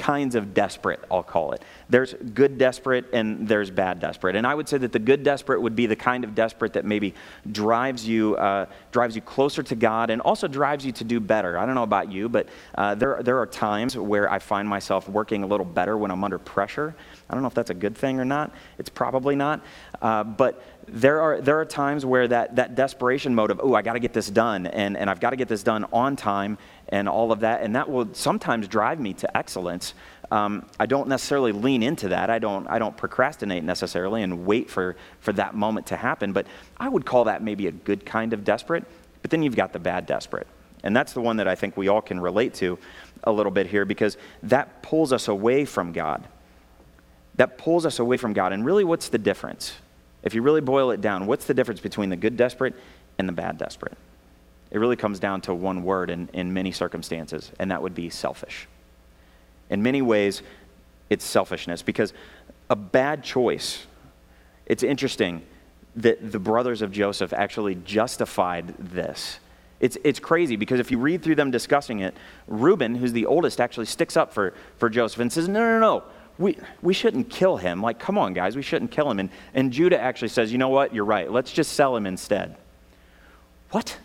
kinds 0.00 0.34
of 0.34 0.54
desperate, 0.54 0.98
I'll 1.10 1.22
call 1.22 1.52
it. 1.52 1.62
There's 1.90 2.14
good 2.14 2.56
desperate 2.56 3.04
and 3.12 3.46
there's 3.46 3.70
bad 3.70 4.00
desperate. 4.00 4.34
And 4.34 4.46
I 4.46 4.54
would 4.54 4.66
say 4.66 4.78
that 4.78 4.92
the 4.92 4.98
good 4.98 5.22
desperate 5.22 5.60
would 5.60 5.76
be 5.76 5.84
the 5.84 5.94
kind 5.94 6.24
of 6.24 6.34
desperate 6.34 6.72
that 6.72 6.86
maybe 6.86 7.14
drives 7.52 8.08
you, 8.08 8.34
uh, 8.36 8.64
drives 8.92 9.14
you 9.14 9.20
closer 9.20 9.62
to 9.62 9.74
God 9.74 10.08
and 10.08 10.22
also 10.22 10.48
drives 10.48 10.86
you 10.86 10.92
to 10.92 11.04
do 11.04 11.20
better. 11.20 11.58
I 11.58 11.66
don't 11.66 11.74
know 11.74 11.82
about 11.82 12.10
you, 12.10 12.30
but 12.30 12.48
uh, 12.76 12.94
there, 12.94 13.22
there 13.22 13.38
are 13.38 13.46
times 13.46 13.94
where 13.94 14.32
I 14.32 14.38
find 14.38 14.66
myself 14.66 15.06
working 15.06 15.42
a 15.42 15.46
little 15.46 15.66
better 15.66 15.98
when 15.98 16.10
I'm 16.10 16.24
under 16.24 16.38
pressure. 16.38 16.94
I 17.28 17.34
don't 17.34 17.42
know 17.42 17.48
if 17.48 17.54
that's 17.54 17.70
a 17.70 17.74
good 17.74 17.96
thing 17.96 18.18
or 18.18 18.24
not. 18.24 18.52
It's 18.78 18.90
probably 18.90 19.36
not. 19.36 19.62
Uh, 20.00 20.24
but 20.24 20.64
there 20.88 21.20
are, 21.20 21.40
there 21.40 21.60
are 21.60 21.64
times 21.64 22.04
where 22.06 22.26
that, 22.26 22.56
that 22.56 22.74
desperation 22.74 23.34
mode 23.34 23.50
of, 23.50 23.60
oh, 23.62 23.74
I 23.74 23.82
got 23.82 23.92
to 23.92 24.00
get 24.00 24.12
this 24.12 24.28
done, 24.28 24.66
and, 24.66 24.96
and 24.96 25.10
I've 25.10 25.20
got 25.20 25.30
to 25.30 25.36
get 25.36 25.46
this 25.46 25.62
done 25.62 25.84
on 25.92 26.16
time, 26.16 26.58
and 26.90 27.08
all 27.08 27.32
of 27.32 27.40
that, 27.40 27.62
and 27.62 27.76
that 27.76 27.88
will 27.88 28.08
sometimes 28.12 28.68
drive 28.68 29.00
me 29.00 29.14
to 29.14 29.36
excellence. 29.36 29.94
Um, 30.30 30.66
I 30.78 30.86
don't 30.86 31.08
necessarily 31.08 31.52
lean 31.52 31.82
into 31.82 32.08
that. 32.08 32.30
I 32.30 32.38
don't, 32.38 32.66
I 32.68 32.78
don't 32.78 32.96
procrastinate 32.96 33.64
necessarily 33.64 34.22
and 34.22 34.44
wait 34.44 34.70
for, 34.70 34.96
for 35.20 35.32
that 35.34 35.54
moment 35.54 35.86
to 35.88 35.96
happen, 35.96 36.32
but 36.32 36.46
I 36.78 36.88
would 36.88 37.06
call 37.06 37.24
that 37.24 37.42
maybe 37.42 37.66
a 37.66 37.72
good 37.72 38.04
kind 38.04 38.32
of 38.32 38.44
desperate. 38.44 38.84
But 39.22 39.30
then 39.30 39.42
you've 39.42 39.56
got 39.56 39.72
the 39.72 39.78
bad 39.78 40.06
desperate. 40.06 40.46
And 40.82 40.96
that's 40.96 41.12
the 41.12 41.20
one 41.20 41.36
that 41.36 41.48
I 41.48 41.54
think 41.54 41.76
we 41.76 41.88
all 41.88 42.00
can 42.00 42.20
relate 42.20 42.54
to 42.54 42.78
a 43.24 43.32
little 43.32 43.52
bit 43.52 43.66
here 43.66 43.84
because 43.84 44.16
that 44.44 44.82
pulls 44.82 45.12
us 45.12 45.28
away 45.28 45.64
from 45.64 45.92
God 45.92 46.26
that 47.40 47.56
pulls 47.56 47.86
us 47.86 47.98
away 47.98 48.18
from 48.18 48.34
God. 48.34 48.52
And 48.52 48.66
really, 48.66 48.84
what's 48.84 49.08
the 49.08 49.16
difference? 49.16 49.78
If 50.22 50.34
you 50.34 50.42
really 50.42 50.60
boil 50.60 50.90
it 50.90 51.00
down, 51.00 51.26
what's 51.26 51.46
the 51.46 51.54
difference 51.54 51.80
between 51.80 52.10
the 52.10 52.16
good 52.16 52.36
desperate 52.36 52.74
and 53.18 53.26
the 53.26 53.32
bad 53.32 53.56
desperate? 53.56 53.96
It 54.70 54.78
really 54.78 54.96
comes 54.96 55.18
down 55.18 55.40
to 55.42 55.54
one 55.54 55.82
word 55.82 56.10
in, 56.10 56.28
in 56.32 56.52
many 56.52 56.72
circumstances, 56.72 57.50
and 57.58 57.70
that 57.70 57.82
would 57.82 57.94
be 57.94 58.10
selfish. 58.10 58.68
In 59.68 59.82
many 59.82 60.02
ways, 60.02 60.42
it's 61.08 61.24
selfishness 61.24 61.82
because 61.82 62.12
a 62.68 62.76
bad 62.76 63.24
choice, 63.24 63.86
it's 64.66 64.82
interesting 64.82 65.42
that 65.96 66.30
the 66.30 66.38
brothers 66.38 66.82
of 66.82 66.92
Joseph 66.92 67.32
actually 67.32 67.74
justified 67.74 68.74
this. 68.78 69.40
It's, 69.80 69.96
it's 70.04 70.20
crazy 70.20 70.56
because 70.56 70.78
if 70.78 70.90
you 70.90 70.98
read 70.98 71.22
through 71.22 71.36
them 71.36 71.50
discussing 71.50 72.00
it, 72.00 72.14
Reuben, 72.46 72.94
who's 72.94 73.12
the 73.12 73.26
oldest, 73.26 73.60
actually 73.60 73.86
sticks 73.86 74.16
up 74.16 74.32
for, 74.32 74.54
for 74.76 74.88
Joseph 74.88 75.20
and 75.20 75.32
says, 75.32 75.48
No, 75.48 75.60
no, 75.60 75.80
no, 75.80 76.04
we, 76.40 76.56
we 76.80 76.94
shouldn't 76.94 77.28
kill 77.28 77.58
him. 77.58 77.82
Like, 77.82 77.98
come 77.98 78.16
on, 78.16 78.32
guys, 78.32 78.56
we 78.56 78.62
shouldn't 78.62 78.90
kill 78.90 79.10
him. 79.10 79.20
And, 79.20 79.28
and 79.52 79.70
Judah 79.70 80.00
actually 80.00 80.28
says, 80.28 80.50
you 80.50 80.58
know 80.58 80.70
what, 80.70 80.94
you're 80.94 81.04
right, 81.04 81.30
let's 81.30 81.52
just 81.52 81.74
sell 81.74 81.94
him 81.94 82.06
instead. 82.06 82.56
What? 83.70 83.98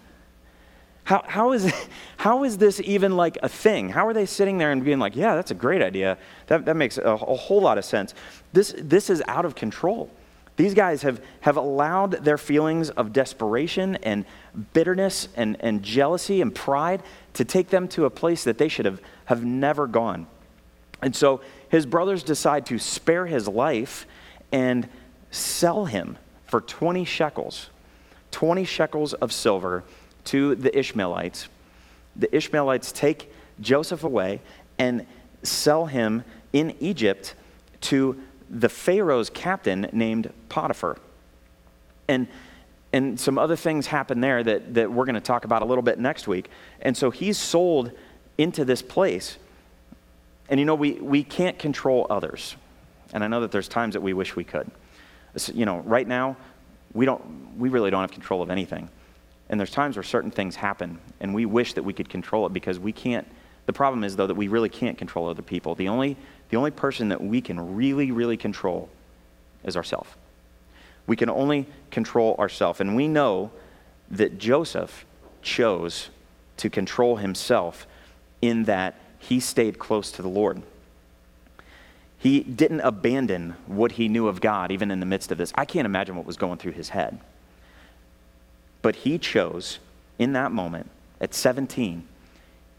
How, 1.05 1.23
how, 1.27 1.53
is, 1.53 1.71
how 2.17 2.43
is 2.43 2.57
this 2.57 2.81
even 2.81 3.15
like 3.15 3.37
a 3.41 3.49
thing? 3.49 3.89
How 3.89 4.05
are 4.07 4.13
they 4.13 4.25
sitting 4.25 4.57
there 4.57 4.71
and 4.71 4.83
being 4.83 4.99
like, 4.99 5.15
yeah, 5.15 5.35
that's 5.35 5.51
a 5.51 5.55
great 5.55 5.81
idea? 5.81 6.17
That, 6.47 6.65
that 6.65 6.75
makes 6.75 6.97
a, 6.97 7.03
a 7.03 7.35
whole 7.35 7.61
lot 7.61 7.77
of 7.77 7.85
sense. 7.85 8.13
This, 8.51 8.75
this 8.77 9.09
is 9.09 9.23
out 9.27 9.45
of 9.45 9.55
control. 9.55 10.11
These 10.57 10.73
guys 10.73 11.01
have, 11.01 11.21
have 11.41 11.57
allowed 11.57 12.23
their 12.23 12.37
feelings 12.37 12.89
of 12.89 13.11
desperation 13.11 13.95
and 13.97 14.25
bitterness 14.73 15.27
and, 15.35 15.57
and 15.59 15.83
jealousy 15.83 16.41
and 16.41 16.53
pride 16.53 17.03
to 17.33 17.43
take 17.43 17.69
them 17.69 17.87
to 17.89 18.05
a 18.05 18.09
place 18.09 18.45
that 18.45 18.57
they 18.57 18.69
should 18.69 18.85
have, 18.85 19.01
have 19.25 19.43
never 19.43 19.85
gone. 19.85 20.27
And 21.01 21.15
so 21.15 21.41
his 21.69 21.85
brothers 21.85 22.23
decide 22.23 22.65
to 22.67 22.79
spare 22.79 23.25
his 23.25 23.47
life 23.47 24.07
and 24.51 24.87
sell 25.29 25.85
him 25.85 26.17
for 26.47 26.61
20 26.61 27.03
shekels 27.05 27.69
20 28.31 28.65
shekels 28.65 29.13
of 29.13 29.31
silver 29.31 29.83
to 30.25 30.55
the 30.55 30.77
Ishmaelites. 30.77 31.47
The 32.15 32.33
Ishmaelites 32.35 32.91
take 32.91 33.31
Joseph 33.61 34.03
away 34.03 34.41
and 34.77 35.05
sell 35.43 35.85
him 35.85 36.23
in 36.53 36.75
Egypt 36.79 37.35
to 37.81 38.21
the 38.49 38.69
Pharaoh's 38.69 39.29
captain 39.29 39.89
named 39.91 40.31
Potiphar. 40.49 40.97
And, 42.07 42.27
and 42.93 43.19
some 43.19 43.37
other 43.37 43.55
things 43.55 43.87
happen 43.87 44.21
there 44.21 44.43
that, 44.43 44.73
that 44.75 44.91
we're 44.91 45.05
going 45.05 45.15
to 45.15 45.21
talk 45.21 45.45
about 45.45 45.61
a 45.61 45.65
little 45.65 45.81
bit 45.81 45.99
next 45.99 46.27
week. 46.27 46.49
And 46.81 46.95
so 46.95 47.11
he's 47.11 47.37
sold 47.37 47.91
into 48.37 48.65
this 48.65 48.81
place. 48.81 49.37
And 50.49 50.59
you 50.59 50.65
know, 50.65 50.75
we, 50.75 50.93
we 50.93 51.23
can't 51.23 51.57
control 51.57 52.07
others. 52.09 52.55
And 53.13 53.23
I 53.23 53.27
know 53.27 53.41
that 53.41 53.51
there's 53.51 53.67
times 53.67 53.93
that 53.93 54.01
we 54.01 54.13
wish 54.13 54.35
we 54.35 54.43
could. 54.43 54.69
You 55.53 55.65
know, 55.65 55.79
right 55.79 56.07
now, 56.07 56.37
we, 56.93 57.05
don't, 57.05 57.57
we 57.57 57.69
really 57.69 57.91
don't 57.91 58.01
have 58.01 58.11
control 58.11 58.41
of 58.41 58.49
anything. 58.49 58.89
And 59.49 59.59
there's 59.59 59.71
times 59.71 59.95
where 59.95 60.03
certain 60.03 60.31
things 60.31 60.55
happen, 60.55 60.99
and 61.19 61.33
we 61.33 61.45
wish 61.45 61.73
that 61.73 61.83
we 61.83 61.93
could 61.93 62.09
control 62.09 62.45
it 62.45 62.53
because 62.53 62.79
we 62.79 62.91
can't. 62.91 63.27
The 63.67 63.73
problem 63.73 64.03
is, 64.03 64.15
though, 64.15 64.27
that 64.27 64.35
we 64.35 64.47
really 64.47 64.69
can't 64.69 64.97
control 64.97 65.27
other 65.27 65.41
people. 65.41 65.75
The 65.75 65.87
only, 65.87 66.17
the 66.49 66.57
only 66.57 66.71
person 66.71 67.09
that 67.09 67.21
we 67.21 67.41
can 67.41 67.75
really, 67.75 68.11
really 68.11 68.37
control 68.37 68.89
is 69.63 69.77
ourselves. 69.77 70.09
We 71.07 71.15
can 71.15 71.29
only 71.29 71.67
control 71.91 72.35
ourselves. 72.39 72.79
And 72.79 72.95
we 72.95 73.07
know 73.07 73.51
that 74.09 74.37
Joseph 74.37 75.05
chose 75.41 76.09
to 76.57 76.69
control 76.69 77.17
himself 77.17 77.85
in 78.41 78.63
that 78.63 78.95
he 79.19 79.39
stayed 79.39 79.79
close 79.79 80.11
to 80.13 80.21
the 80.21 80.27
Lord. 80.27 80.61
He 82.17 82.39
didn't 82.41 82.81
abandon 82.81 83.55
what 83.67 83.93
he 83.93 84.07
knew 84.07 84.27
of 84.27 84.41
God, 84.41 84.71
even 84.71 84.89
in 84.89 84.99
the 84.99 85.05
midst 85.05 85.31
of 85.31 85.37
this. 85.37 85.51
I 85.55 85.65
can't 85.65 85.85
imagine 85.85 86.15
what 86.15 86.25
was 86.25 86.37
going 86.37 86.57
through 86.57 86.71
his 86.73 86.89
head. 86.89 87.19
But 88.85 88.97
he 88.97 89.17
chose, 89.17 89.79
in 90.19 90.33
that 90.33 90.51
moment, 90.51 90.91
at 91.19 91.33
17, 91.33 92.07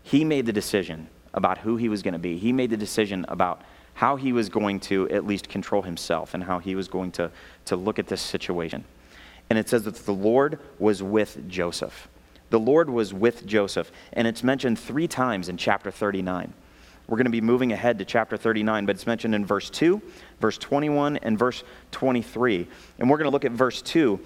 he 0.04 0.24
made 0.24 0.46
the 0.46 0.52
decision 0.52 1.08
about 1.34 1.58
who 1.58 1.78
he 1.78 1.88
was 1.88 2.00
going 2.00 2.12
to 2.12 2.20
be. 2.20 2.38
He 2.38 2.52
made 2.52 2.70
the 2.70 2.76
decision 2.76 3.24
about 3.26 3.62
how 3.94 4.14
he 4.14 4.32
was 4.32 4.48
going 4.48 4.78
to 4.78 5.08
at 5.10 5.26
least 5.26 5.48
control 5.48 5.82
himself 5.82 6.32
and 6.32 6.44
how 6.44 6.60
he 6.60 6.76
was 6.76 6.86
going 6.86 7.10
to, 7.10 7.32
to 7.64 7.74
look 7.74 7.98
at 7.98 8.06
this 8.06 8.20
situation. 8.20 8.84
And 9.50 9.58
it 9.58 9.68
says 9.68 9.82
that 9.82 9.96
the 9.96 10.12
Lord 10.12 10.60
was 10.78 11.02
with 11.02 11.48
Joseph. 11.48 12.06
The 12.50 12.60
Lord 12.60 12.88
was 12.88 13.12
with 13.12 13.44
Joseph. 13.44 13.90
And 14.12 14.28
it's 14.28 14.44
mentioned 14.44 14.78
three 14.78 15.08
times 15.08 15.48
in 15.48 15.56
chapter 15.56 15.90
39. 15.90 16.52
We're 17.08 17.16
going 17.16 17.24
to 17.24 17.30
be 17.30 17.40
moving 17.40 17.72
ahead 17.72 17.98
to 17.98 18.04
chapter 18.04 18.36
39, 18.36 18.86
but 18.86 18.94
it's 18.94 19.08
mentioned 19.08 19.34
in 19.34 19.44
verse 19.44 19.70
2, 19.70 20.00
verse 20.40 20.58
21, 20.58 21.16
and 21.16 21.36
verse 21.36 21.64
23. 21.90 22.68
And 23.00 23.10
we're 23.10 23.16
going 23.16 23.26
to 23.26 23.30
look 23.30 23.44
at 23.44 23.50
verse 23.50 23.82
2 23.82 24.20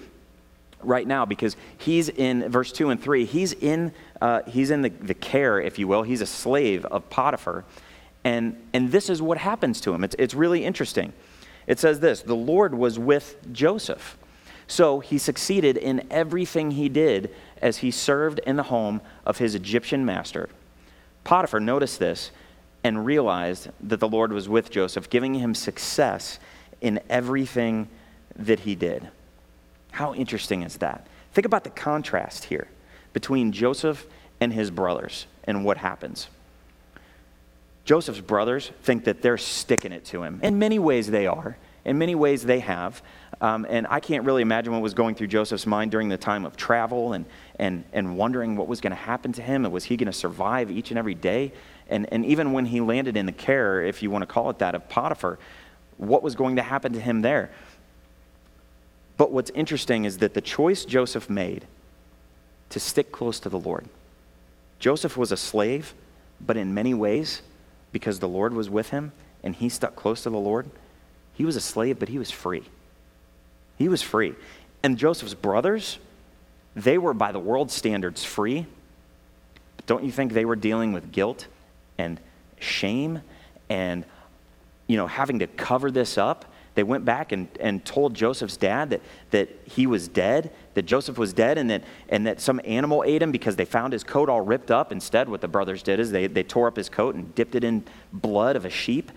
right 0.83 1.05
now 1.05 1.25
because 1.25 1.55
he's 1.77 2.09
in 2.09 2.49
verse 2.49 2.71
2 2.71 2.89
and 2.89 3.01
3 3.01 3.25
he's 3.25 3.53
in 3.53 3.93
uh, 4.21 4.41
he's 4.47 4.71
in 4.71 4.81
the, 4.81 4.89
the 4.89 5.13
care 5.13 5.59
if 5.59 5.79
you 5.79 5.87
will. 5.87 6.03
He's 6.03 6.21
a 6.21 6.25
slave 6.25 6.85
of 6.85 7.09
potiphar. 7.09 7.65
And 8.23 8.55
and 8.73 8.91
this 8.91 9.09
is 9.09 9.21
what 9.21 9.37
happens 9.37 9.81
to 9.81 9.93
him. 9.93 10.03
It's, 10.03 10.15
it's 10.19 10.33
really 10.33 10.63
interesting. 10.63 11.13
It 11.67 11.79
says 11.79 11.99
this 11.99 12.21
the 12.21 12.35
lord 12.35 12.75
was 12.75 12.99
with 12.99 13.37
joseph. 13.51 14.17
So 14.67 15.01
he 15.01 15.17
succeeded 15.17 15.75
in 15.75 16.07
everything 16.09 16.71
he 16.71 16.87
did 16.87 17.33
as 17.61 17.77
he 17.77 17.91
served 17.91 18.39
in 18.39 18.55
the 18.55 18.63
home 18.63 19.01
of 19.25 19.37
his 19.37 19.55
egyptian 19.55 20.05
master. 20.05 20.49
Potiphar 21.23 21.59
noticed 21.59 21.99
this 21.99 22.31
and 22.83 23.05
realized 23.05 23.69
that 23.81 23.99
the 23.99 24.07
Lord 24.07 24.33
was 24.33 24.49
with 24.49 24.71
Joseph, 24.71 25.09
giving 25.09 25.35
him 25.35 25.53
success 25.53 26.39
in 26.79 26.99
everything 27.09 27.87
that 28.35 28.61
he 28.61 28.75
did. 28.75 29.09
How 29.91 30.13
interesting 30.13 30.63
is 30.63 30.77
that? 30.77 31.07
Think 31.33 31.45
about 31.45 31.63
the 31.63 31.69
contrast 31.69 32.45
here 32.45 32.67
between 33.13 33.51
Joseph 33.51 34.05
and 34.39 34.51
his 34.51 34.71
brothers 34.71 35.27
and 35.43 35.63
what 35.63 35.77
happens. 35.77 36.27
Joseph's 37.85 38.21
brothers 38.21 38.71
think 38.83 39.05
that 39.05 39.21
they're 39.21 39.37
sticking 39.37 39.91
it 39.91 40.05
to 40.05 40.23
him. 40.23 40.39
In 40.43 40.59
many 40.59 40.79
ways, 40.79 41.09
they 41.09 41.27
are. 41.27 41.57
In 41.83 41.97
many 41.97 42.13
ways, 42.13 42.43
they 42.43 42.59
have. 42.59 43.01
Um, 43.41 43.65
and 43.67 43.87
I 43.89 43.99
can't 43.99 44.23
really 44.23 44.43
imagine 44.43 44.71
what 44.71 44.83
was 44.83 44.93
going 44.93 45.15
through 45.15 45.27
Joseph's 45.27 45.65
mind 45.65 45.89
during 45.89 46.09
the 46.09 46.17
time 46.17 46.45
of 46.45 46.55
travel 46.55 47.13
and, 47.13 47.25
and, 47.57 47.83
and 47.91 48.15
wondering 48.17 48.55
what 48.55 48.67
was 48.67 48.81
going 48.81 48.91
to 48.91 49.01
happen 49.01 49.33
to 49.33 49.41
him 49.41 49.65
and 49.65 49.73
was 49.73 49.85
he 49.85 49.97
going 49.97 50.05
to 50.05 50.13
survive 50.13 50.69
each 50.69 50.91
and 50.91 50.99
every 50.99 51.15
day? 51.15 51.51
And, 51.89 52.11
and 52.13 52.23
even 52.25 52.53
when 52.53 52.65
he 52.65 52.81
landed 52.81 53.17
in 53.17 53.25
the 53.25 53.31
care, 53.31 53.81
if 53.81 54.03
you 54.03 54.11
want 54.11 54.21
to 54.21 54.27
call 54.27 54.51
it 54.51 54.59
that, 54.59 54.75
of 54.75 54.87
Potiphar, 54.89 55.39
what 55.97 56.21
was 56.21 56.35
going 56.35 56.57
to 56.57 56.61
happen 56.61 56.93
to 56.93 56.99
him 56.99 57.21
there? 57.21 57.51
But 59.21 59.31
what's 59.31 59.51
interesting 59.51 60.05
is 60.05 60.17
that 60.17 60.33
the 60.33 60.41
choice 60.41 60.83
Joseph 60.83 61.29
made 61.29 61.67
to 62.69 62.79
stick 62.79 63.11
close 63.11 63.39
to 63.41 63.49
the 63.49 63.59
Lord. 63.59 63.87
Joseph 64.79 65.15
was 65.15 65.31
a 65.31 65.37
slave, 65.37 65.93
but 66.43 66.57
in 66.57 66.73
many 66.73 66.95
ways, 66.95 67.43
because 67.91 68.17
the 68.17 68.27
Lord 68.27 68.51
was 68.51 68.67
with 68.67 68.89
him 68.89 69.11
and 69.43 69.53
he 69.53 69.69
stuck 69.69 69.95
close 69.95 70.23
to 70.23 70.31
the 70.31 70.39
Lord, 70.39 70.71
he 71.35 71.45
was 71.45 71.55
a 71.55 71.61
slave, 71.61 71.99
but 71.99 72.09
he 72.09 72.17
was 72.17 72.31
free. 72.31 72.63
He 73.77 73.87
was 73.87 74.01
free. 74.01 74.33
And 74.81 74.97
Joseph's 74.97 75.35
brothers, 75.35 75.99
they 76.75 76.97
were 76.97 77.13
by 77.13 77.31
the 77.31 77.37
world 77.37 77.69
standards 77.69 78.23
free. 78.25 78.65
But 79.77 79.85
don't 79.85 80.03
you 80.03 80.11
think 80.11 80.33
they 80.33 80.45
were 80.45 80.55
dealing 80.55 80.93
with 80.93 81.11
guilt 81.11 81.45
and 81.99 82.19
shame 82.59 83.21
and, 83.69 84.03
you 84.87 84.97
know, 84.97 85.05
having 85.05 85.37
to 85.37 85.45
cover 85.45 85.91
this 85.91 86.17
up. 86.17 86.50
They 86.73 86.83
went 86.83 87.03
back 87.03 87.31
and, 87.31 87.49
and 87.59 87.83
told 87.83 88.13
Joseph's 88.13 88.55
dad 88.55 88.91
that, 88.91 89.01
that 89.31 89.49
he 89.65 89.87
was 89.87 90.07
dead, 90.07 90.51
that 90.73 90.83
Joseph 90.83 91.17
was 91.17 91.33
dead, 91.33 91.57
and 91.57 91.69
that, 91.69 91.83
and 92.07 92.25
that 92.25 92.39
some 92.39 92.61
animal 92.63 93.03
ate 93.05 93.21
him 93.21 93.31
because 93.31 93.57
they 93.57 93.65
found 93.65 93.91
his 93.91 94.03
coat 94.03 94.29
all 94.29 94.41
ripped 94.41 94.71
up. 94.71 94.91
Instead, 94.91 95.27
what 95.27 95.41
the 95.41 95.47
brothers 95.49 95.83
did 95.83 95.99
is 95.99 96.11
they, 96.11 96.27
they 96.27 96.43
tore 96.43 96.67
up 96.67 96.77
his 96.77 96.87
coat 96.87 97.15
and 97.15 97.35
dipped 97.35 97.55
it 97.55 97.63
in 97.65 97.83
blood 98.13 98.55
of 98.55 98.63
a 98.63 98.69
sheep, 98.69 99.11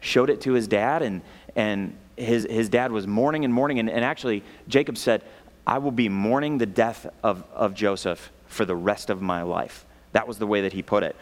showed 0.00 0.30
it 0.30 0.40
to 0.42 0.52
his 0.52 0.68
dad, 0.68 1.02
and, 1.02 1.22
and 1.56 1.96
his, 2.16 2.46
his 2.48 2.68
dad 2.68 2.92
was 2.92 3.06
mourning 3.06 3.44
and 3.44 3.52
mourning. 3.52 3.80
And, 3.80 3.90
and 3.90 4.04
actually, 4.04 4.44
Jacob 4.68 4.96
said, 4.96 5.22
I 5.66 5.78
will 5.78 5.92
be 5.92 6.08
mourning 6.08 6.58
the 6.58 6.66
death 6.66 7.06
of, 7.22 7.44
of 7.52 7.74
Joseph 7.74 8.30
for 8.46 8.64
the 8.64 8.76
rest 8.76 9.10
of 9.10 9.20
my 9.20 9.42
life. 9.42 9.86
That 10.12 10.28
was 10.28 10.38
the 10.38 10.46
way 10.46 10.62
that 10.62 10.72
he 10.72 10.82
put 10.82 11.02
it. 11.02 11.16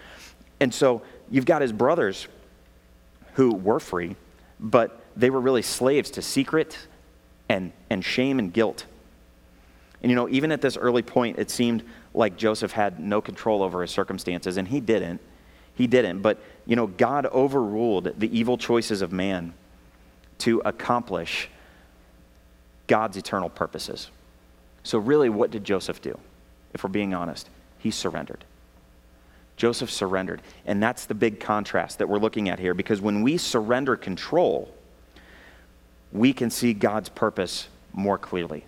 And 0.60 0.74
so 0.74 1.02
you've 1.30 1.46
got 1.46 1.62
his 1.62 1.72
brothers 1.72 2.26
who 3.34 3.54
were 3.54 3.80
free, 3.80 4.16
but 4.58 5.00
they 5.20 5.30
were 5.30 5.40
really 5.40 5.62
slaves 5.62 6.10
to 6.12 6.22
secret 6.22 6.78
and, 7.48 7.72
and 7.88 8.04
shame 8.04 8.38
and 8.38 8.52
guilt. 8.52 8.86
And 10.02 10.10
you 10.10 10.16
know, 10.16 10.28
even 10.28 10.52
at 10.52 10.60
this 10.60 10.76
early 10.76 11.02
point, 11.02 11.38
it 11.38 11.50
seemed 11.50 11.84
like 12.14 12.36
Joseph 12.36 12.72
had 12.72 12.98
no 12.98 13.20
control 13.20 13.62
over 13.62 13.82
his 13.82 13.90
circumstances, 13.90 14.56
and 14.56 14.66
he 14.66 14.80
didn't. 14.80 15.20
He 15.74 15.86
didn't. 15.86 16.20
But, 16.20 16.38
you 16.66 16.76
know, 16.76 16.86
God 16.86 17.26
overruled 17.26 18.18
the 18.18 18.36
evil 18.36 18.58
choices 18.58 19.02
of 19.02 19.12
man 19.12 19.54
to 20.38 20.60
accomplish 20.64 21.48
God's 22.86 23.16
eternal 23.16 23.48
purposes. 23.48 24.10
So, 24.82 24.98
really, 24.98 25.28
what 25.28 25.50
did 25.50 25.64
Joseph 25.64 26.00
do? 26.00 26.18
If 26.72 26.82
we're 26.82 26.90
being 26.90 27.14
honest, 27.14 27.48
he 27.78 27.90
surrendered. 27.90 28.44
Joseph 29.56 29.90
surrendered. 29.90 30.40
And 30.64 30.82
that's 30.82 31.04
the 31.04 31.14
big 31.14 31.38
contrast 31.38 31.98
that 31.98 32.08
we're 32.08 32.18
looking 32.18 32.48
at 32.48 32.58
here 32.58 32.72
because 32.72 33.00
when 33.00 33.22
we 33.22 33.36
surrender 33.36 33.94
control, 33.94 34.72
we 36.12 36.32
can 36.32 36.50
see 36.50 36.72
God's 36.72 37.08
purpose 37.08 37.68
more 37.92 38.18
clearly. 38.18 38.64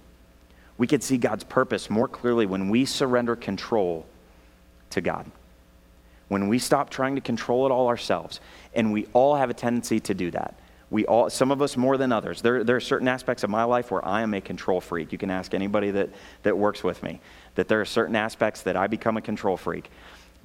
We 0.78 0.86
can 0.86 1.00
see 1.00 1.18
God's 1.18 1.44
purpose 1.44 1.90
more 1.90 2.08
clearly 2.08 2.46
when 2.46 2.68
we 2.68 2.84
surrender 2.84 3.36
control 3.36 4.06
to 4.90 5.00
God. 5.00 5.30
When 6.28 6.48
we 6.48 6.58
stop 6.58 6.90
trying 6.90 7.14
to 7.16 7.20
control 7.20 7.66
it 7.66 7.72
all 7.72 7.88
ourselves, 7.88 8.40
and 8.74 8.92
we 8.92 9.06
all 9.12 9.36
have 9.36 9.50
a 9.50 9.54
tendency 9.54 10.00
to 10.00 10.14
do 10.14 10.30
that. 10.30 10.54
We 10.90 11.06
all, 11.06 11.30
some 11.30 11.50
of 11.50 11.62
us 11.62 11.76
more 11.76 11.96
than 11.96 12.12
others. 12.12 12.42
There, 12.42 12.64
there 12.64 12.76
are 12.76 12.80
certain 12.80 13.08
aspects 13.08 13.44
of 13.44 13.50
my 13.50 13.64
life 13.64 13.90
where 13.90 14.04
I 14.04 14.22
am 14.22 14.34
a 14.34 14.40
control 14.40 14.80
freak. 14.80 15.10
You 15.10 15.18
can 15.18 15.30
ask 15.30 15.54
anybody 15.54 15.90
that, 15.90 16.10
that 16.42 16.56
works 16.56 16.84
with 16.84 17.02
me 17.02 17.20
that 17.54 17.68
there 17.68 17.80
are 17.80 17.86
certain 17.86 18.16
aspects 18.16 18.62
that 18.62 18.76
I 18.76 18.86
become 18.86 19.16
a 19.16 19.22
control 19.22 19.56
freak. 19.56 19.90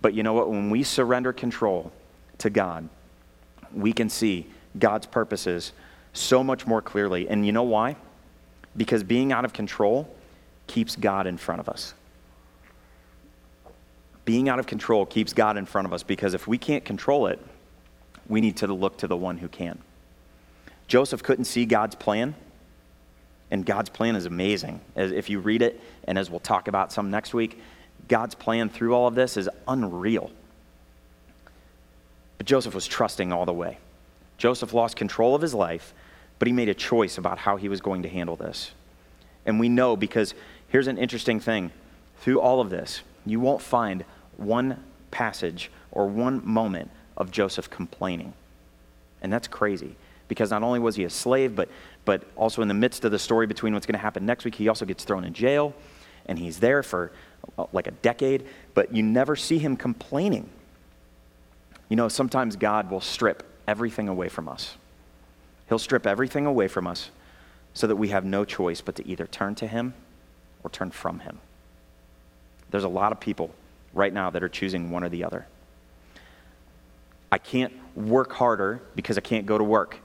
But 0.02 0.14
you 0.14 0.24
know 0.24 0.34
what? 0.34 0.50
When 0.50 0.70
we 0.70 0.84
surrender 0.84 1.34
control 1.34 1.92
to 2.40 2.50
God, 2.50 2.88
we 3.74 3.92
can 3.92 4.10
see 4.10 4.48
God's 4.78 5.06
purposes 5.06 5.74
so 6.14 6.44
much 6.44 6.66
more 6.66 6.82
clearly. 6.82 7.28
And 7.30 7.46
you 7.46 7.52
know 7.52 7.64
why? 7.64 7.96
Because 8.76 9.04
being 9.04 9.32
out 9.32 9.46
of 9.46 9.54
control 9.54 10.14
keeps 10.68 10.96
God 10.96 11.28
in 11.28 11.38
front 11.38 11.60
of 11.60 11.70
us. 11.70 11.94
being 14.28 14.50
out 14.50 14.60
of 14.60 14.68
control 14.68 15.06
keeps 15.06 15.32
God 15.32 15.56
in 15.56 15.66
front 15.66 15.86
of 15.86 15.94
us 15.94 16.04
because 16.04 16.34
if 16.34 16.48
we 16.48 16.58
can't 16.58 16.84
control 16.84 17.28
it, 17.28 17.40
we 18.28 18.42
need 18.42 18.58
to 18.58 18.68
look 18.68 18.98
to 18.98 19.08
the 19.08 19.16
one 19.16 19.38
who 19.38 19.48
can. 19.48 19.80
Joseph 20.90 21.24
couldn't 21.24 21.46
see 21.46 21.66
God's 21.66 21.96
plan, 21.96 22.36
and 23.50 23.66
God's 23.66 23.90
plan 23.90 24.18
is 24.18 24.26
amazing. 24.26 24.82
As 24.98 25.14
if 25.14 25.30
you 25.30 25.40
read 25.40 25.62
it, 25.62 25.80
and 26.04 26.18
as 26.18 26.30
we'll 26.30 26.42
talk 26.42 26.68
about 26.68 26.92
some 26.92 27.10
next 27.10 27.34
week, 27.34 27.58
God's 28.10 28.36
plan 28.36 28.68
through 28.68 28.94
all 28.94 29.08
of 29.08 29.16
this 29.16 29.38
is 29.38 29.50
unreal. 29.66 30.30
But 32.38 32.48
Joseph 32.48 32.76
was 32.76 32.86
trusting 32.86 33.32
all 33.32 33.46
the 33.46 33.54
way. 33.54 33.78
Joseph 34.38 34.74
lost 34.74 34.96
control 34.96 35.36
of 35.36 35.42
his 35.42 35.54
life, 35.54 35.94
but 36.40 36.48
he 36.48 36.54
made 36.54 36.70
a 36.70 36.74
choice 36.74 37.18
about 37.18 37.40
how 37.40 37.58
he 37.58 37.70
was 37.70 37.82
going 37.82 38.04
to 38.04 38.10
handle 38.10 38.36
this. 38.36 38.72
And 39.46 39.60
we 39.60 39.70
know 39.70 39.96
because 39.96 40.34
here's 40.68 40.88
an 40.88 40.98
interesting 40.98 41.40
thing 41.40 41.72
through 42.20 42.40
all 42.42 42.62
of 42.62 42.70
this, 42.70 43.02
you 43.26 43.40
won't 43.40 43.62
find 43.62 44.06
one 44.38 44.84
passage 45.12 45.72
or 45.92 46.08
one 46.08 46.42
moment 46.46 46.92
of 47.16 47.32
Joseph 47.32 47.70
complaining. 47.70 48.34
And 49.22 49.34
that's 49.34 49.48
crazy 49.48 49.96
because 50.28 50.52
not 50.52 50.64
only 50.64 50.80
was 50.80 50.96
he 50.96 51.04
a 51.04 51.10
slave, 51.10 51.56
but, 51.56 51.70
but 52.06 52.24
also 52.36 52.62
in 52.62 52.68
the 52.68 52.74
midst 52.74 53.06
of 53.06 53.12
the 53.12 53.20
story 53.20 53.48
between 53.48 53.74
what's 53.74 53.86
going 53.86 53.94
to 53.94 54.00
happen 54.00 54.26
next 54.26 54.46
week, 54.46 54.56
he 54.56 54.68
also 54.68 54.86
gets 54.86 55.04
thrown 55.04 55.24
in 55.24 55.34
jail 55.34 55.74
and 56.28 56.38
he's 56.38 56.60
there 56.60 56.84
for 56.84 57.12
uh, 57.58 57.66
like 57.72 57.88
a 57.88 57.92
decade, 57.92 58.46
but 58.74 58.94
you 58.94 59.02
never 59.02 59.36
see 59.36 59.58
him 59.58 59.78
complaining. 59.78 60.50
You 61.90 61.96
know, 61.96 62.10
sometimes 62.10 62.56
God 62.56 62.92
will 62.92 63.02
strip 63.02 63.44
everything 63.68 64.08
away 64.08 64.30
from 64.30 64.48
us. 64.48 64.76
He'll 65.70 65.80
strip 65.80 66.08
everything 66.08 66.46
away 66.46 66.68
from 66.68 66.88
us 66.88 67.10
so 67.74 67.88
that 67.88 67.96
we 67.96 68.10
have 68.10 68.26
no 68.26 68.46
choice 68.46 68.82
but 68.82 68.96
to 68.96 69.08
either 69.08 69.28
turn 69.28 69.56
to 69.56 69.68
him 69.68 69.94
or 70.64 70.70
turn 70.70 70.92
from 70.92 71.20
him. 71.20 71.40
There's 72.72 72.84
a 72.84 72.90
lot 72.90 73.12
of 73.12 73.20
people 73.20 73.52
right 73.94 74.14
now 74.14 74.30
that 74.30 74.44
are 74.44 74.50
choosing 74.50 74.90
one 74.90 75.04
or 75.04 75.10
the 75.10 75.24
other. 75.24 75.46
I 77.32 77.38
can't 77.38 77.74
work 77.96 78.32
harder 78.32 78.82
because 78.96 79.18
I 79.18 79.22
can't 79.22 79.46
go 79.46 79.58
to 79.58 79.64
work. 79.64 79.98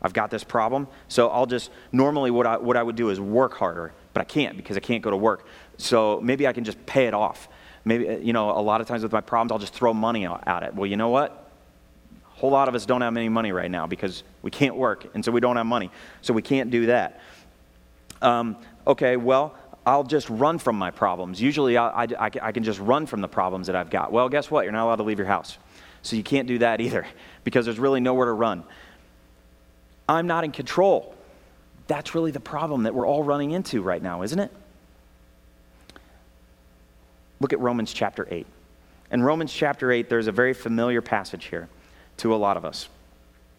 I've 0.00 0.12
got 0.12 0.30
this 0.30 0.44
problem, 0.44 0.86
so 1.08 1.28
I'll 1.28 1.46
just, 1.46 1.70
normally 1.90 2.30
what 2.30 2.46
I, 2.46 2.58
what 2.58 2.76
I 2.76 2.82
would 2.82 2.96
do 2.96 3.08
is 3.10 3.20
work 3.20 3.54
harder, 3.54 3.92
but 4.12 4.20
I 4.20 4.24
can't 4.24 4.56
because 4.56 4.76
I 4.76 4.80
can't 4.80 5.02
go 5.02 5.10
to 5.10 5.16
work. 5.16 5.46
So 5.78 6.20
maybe 6.22 6.46
I 6.46 6.52
can 6.52 6.64
just 6.64 6.84
pay 6.84 7.06
it 7.06 7.14
off. 7.14 7.48
Maybe, 7.86 8.22
you 8.22 8.32
know, 8.32 8.50
a 8.50 8.60
lot 8.60 8.80
of 8.80 8.86
times 8.86 9.02
with 9.02 9.12
my 9.12 9.20
problems, 9.20 9.52
I'll 9.52 9.58
just 9.58 9.74
throw 9.74 9.94
money 9.94 10.26
at 10.26 10.62
it. 10.62 10.74
Well, 10.74 10.86
you 10.86 10.96
know 10.96 11.08
what? 11.08 11.43
A 12.34 12.40
whole 12.40 12.50
lot 12.50 12.68
of 12.68 12.74
us 12.74 12.84
don't 12.84 13.00
have 13.00 13.16
any 13.16 13.28
money 13.28 13.52
right 13.52 13.70
now 13.70 13.86
because 13.86 14.24
we 14.42 14.50
can't 14.50 14.76
work, 14.76 15.06
and 15.14 15.24
so 15.24 15.30
we 15.30 15.40
don't 15.40 15.56
have 15.56 15.66
money. 15.66 15.90
So 16.20 16.34
we 16.34 16.42
can't 16.42 16.70
do 16.70 16.86
that. 16.86 17.20
Um, 18.20 18.56
okay, 18.86 19.16
well, 19.16 19.54
I'll 19.86 20.04
just 20.04 20.28
run 20.30 20.58
from 20.58 20.76
my 20.76 20.90
problems. 20.90 21.40
Usually 21.40 21.76
I, 21.76 22.04
I, 22.04 22.30
I, 22.42 22.52
can 22.52 22.64
just 22.64 22.80
run 22.80 23.06
from 23.06 23.20
the 23.20 23.28
problems 23.28 23.66
that 23.66 23.76
I've 23.76 23.90
got. 23.90 24.12
Well, 24.12 24.28
guess 24.28 24.50
what? 24.50 24.64
You're 24.64 24.72
not 24.72 24.84
allowed 24.84 24.96
to 24.96 25.02
leave 25.02 25.18
your 25.18 25.26
house. 25.26 25.58
So 26.02 26.16
you 26.16 26.22
can't 26.22 26.48
do 26.48 26.58
that 26.58 26.80
either 26.80 27.06
because 27.44 27.66
there's 27.66 27.78
really 27.78 28.00
nowhere 28.00 28.26
to 28.26 28.32
run. 28.32 28.64
I'm 30.08 30.26
not 30.26 30.44
in 30.44 30.52
control. 30.52 31.14
That's 31.86 32.14
really 32.14 32.30
the 32.30 32.40
problem 32.40 32.84
that 32.84 32.94
we're 32.94 33.06
all 33.06 33.22
running 33.22 33.50
into 33.50 33.82
right 33.82 34.02
now, 34.02 34.22
isn't 34.22 34.38
it? 34.38 34.50
Look 37.40 37.52
at 37.52 37.60
Romans 37.60 37.92
chapter 37.92 38.26
8. 38.30 38.46
In 39.10 39.22
Romans 39.22 39.52
chapter 39.52 39.92
8, 39.92 40.08
there's 40.08 40.28
a 40.28 40.32
very 40.32 40.54
familiar 40.54 41.02
passage 41.02 41.44
here 41.46 41.68
to 42.18 42.34
a 42.34 42.36
lot 42.36 42.56
of 42.56 42.64
us. 42.64 42.88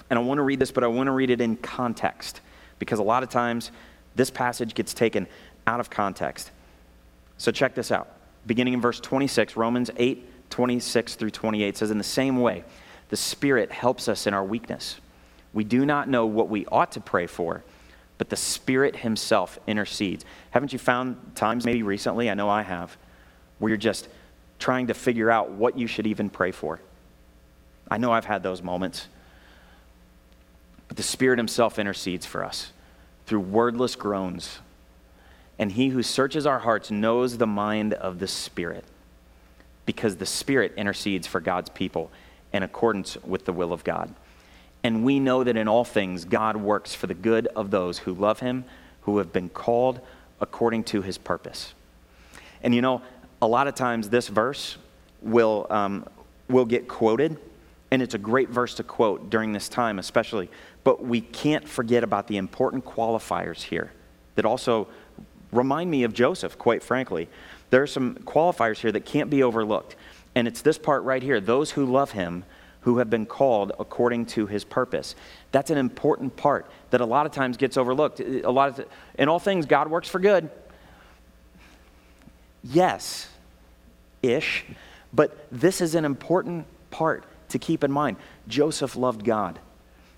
And 0.09 0.19
I 0.19 0.21
want 0.21 0.37
to 0.37 0.43
read 0.43 0.59
this, 0.59 0.71
but 0.71 0.83
I 0.83 0.87
want 0.87 1.07
to 1.07 1.11
read 1.11 1.29
it 1.29 1.41
in 1.41 1.57
context 1.57 2.41
because 2.79 2.99
a 2.99 3.03
lot 3.03 3.23
of 3.23 3.29
times 3.29 3.71
this 4.15 4.29
passage 4.29 4.73
gets 4.73 4.93
taken 4.93 5.27
out 5.67 5.79
of 5.79 5.89
context. 5.89 6.51
So 7.37 7.51
check 7.51 7.75
this 7.75 7.91
out. 7.91 8.09
Beginning 8.45 8.73
in 8.73 8.81
verse 8.81 8.99
26, 8.99 9.57
Romans 9.57 9.89
8, 9.97 10.49
26 10.49 11.15
through 11.15 11.31
28 11.31 11.77
says, 11.77 11.91
In 11.91 11.97
the 11.97 12.03
same 12.03 12.39
way, 12.39 12.63
the 13.09 13.17
Spirit 13.17 13.71
helps 13.71 14.07
us 14.07 14.27
in 14.27 14.33
our 14.33 14.43
weakness. 14.43 14.99
We 15.53 15.63
do 15.63 15.85
not 15.85 16.07
know 16.07 16.25
what 16.25 16.49
we 16.49 16.65
ought 16.67 16.91
to 16.93 16.99
pray 16.99 17.27
for, 17.27 17.63
but 18.17 18.29
the 18.29 18.35
Spirit 18.35 18.97
Himself 18.97 19.57
intercedes. 19.67 20.25
Haven't 20.51 20.73
you 20.73 20.79
found 20.79 21.35
times, 21.35 21.65
maybe 21.65 21.83
recently, 21.83 22.29
I 22.29 22.33
know 22.33 22.49
I 22.49 22.61
have, 22.61 22.95
where 23.59 23.69
you're 23.69 23.77
just 23.77 24.07
trying 24.59 24.87
to 24.87 24.93
figure 24.93 25.31
out 25.31 25.51
what 25.51 25.77
you 25.77 25.87
should 25.87 26.07
even 26.07 26.29
pray 26.29 26.51
for? 26.51 26.79
I 27.89 27.97
know 27.97 28.11
I've 28.11 28.25
had 28.25 28.43
those 28.43 28.61
moments. 28.61 29.07
But 30.87 30.97
the 30.97 31.03
Spirit 31.03 31.39
Himself 31.39 31.79
intercedes 31.79 32.25
for 32.25 32.43
us 32.43 32.71
through 33.25 33.39
wordless 33.39 33.95
groans 33.95 34.59
and 35.57 35.71
he 35.71 35.89
who 35.89 36.03
searches 36.03 36.45
our 36.45 36.59
hearts 36.59 36.91
knows 36.91 37.37
the 37.37 37.47
mind 37.47 37.93
of 37.93 38.19
the 38.19 38.27
Spirit, 38.27 38.83
because 39.85 40.17
the 40.17 40.25
Spirit 40.25 40.73
intercedes 40.75 41.27
for 41.27 41.39
God's 41.39 41.69
people 41.69 42.11
in 42.51 42.63
accordance 42.63 43.17
with 43.23 43.45
the 43.45 43.53
will 43.53 43.71
of 43.71 43.83
God. 43.83 44.13
And 44.83 45.03
we 45.03 45.19
know 45.19 45.43
that 45.43 45.57
in 45.57 45.67
all 45.67 45.83
things, 45.83 46.25
God 46.25 46.57
works 46.57 46.93
for 46.93 47.07
the 47.07 47.13
good 47.13 47.47
of 47.55 47.71
those 47.71 47.99
who 47.99 48.13
love 48.13 48.39
him, 48.39 48.65
who 49.01 49.17
have 49.17 49.31
been 49.31 49.49
called 49.49 49.99
according 50.39 50.83
to 50.85 51.01
his 51.01 51.17
purpose. 51.17 51.73
And 52.61 52.75
you 52.75 52.81
know, 52.81 53.01
a 53.41 53.47
lot 53.47 53.67
of 53.67 53.75
times 53.75 54.09
this 54.09 54.27
verse 54.27 54.77
will, 55.21 55.67
um, 55.69 56.05
will 56.49 56.65
get 56.65 56.87
quoted, 56.87 57.37
and 57.91 58.01
it's 58.01 58.13
a 58.13 58.19
great 58.19 58.49
verse 58.49 58.73
to 58.75 58.83
quote 58.83 59.29
during 59.29 59.53
this 59.53 59.69
time, 59.69 59.99
especially. 59.99 60.49
But 60.83 61.03
we 61.03 61.21
can't 61.21 61.67
forget 61.67 62.03
about 62.03 62.27
the 62.27 62.37
important 62.37 62.85
qualifiers 62.85 63.61
here 63.61 63.91
that 64.35 64.45
also 64.45 64.87
remind 65.51 65.89
me 65.89 66.03
of 66.03 66.13
Joseph, 66.13 66.57
quite 66.57 66.83
frankly. 66.83 67.29
There 67.69 67.81
are 67.81 67.87
some 67.87 68.15
qualifiers 68.15 68.77
here 68.77 68.91
that 68.91 69.05
can't 69.05 69.29
be 69.29 69.43
overlooked. 69.43 69.95
And 70.35 70.47
it's 70.47 70.61
this 70.61 70.77
part 70.77 71.03
right 71.03 71.23
here 71.23 71.39
those 71.39 71.71
who 71.71 71.85
love 71.85 72.11
him, 72.11 72.43
who 72.81 72.97
have 72.97 73.09
been 73.09 73.25
called 73.25 73.71
according 73.79 74.25
to 74.27 74.45
his 74.45 74.63
purpose. 74.63 75.15
That's 75.51 75.69
an 75.69 75.77
important 75.77 76.35
part 76.35 76.69
that 76.89 77.01
a 77.01 77.05
lot 77.05 77.25
of 77.25 77.31
times 77.31 77.57
gets 77.57 77.77
overlooked. 77.77 78.19
A 78.19 78.49
lot 78.49 78.69
of 78.69 78.75
th- 78.75 78.87
in 79.17 79.29
all 79.29 79.39
things, 79.39 79.65
God 79.65 79.89
works 79.89 80.09
for 80.09 80.19
good. 80.19 80.49
Yes, 82.63 83.29
ish. 84.21 84.65
But 85.13 85.47
this 85.51 85.81
is 85.81 85.95
an 85.95 86.03
important 86.03 86.65
part 86.91 87.23
to 87.49 87.59
keep 87.59 87.83
in 87.83 87.91
mind. 87.91 88.17
Joseph 88.47 88.95
loved 88.95 89.23
God, 89.23 89.59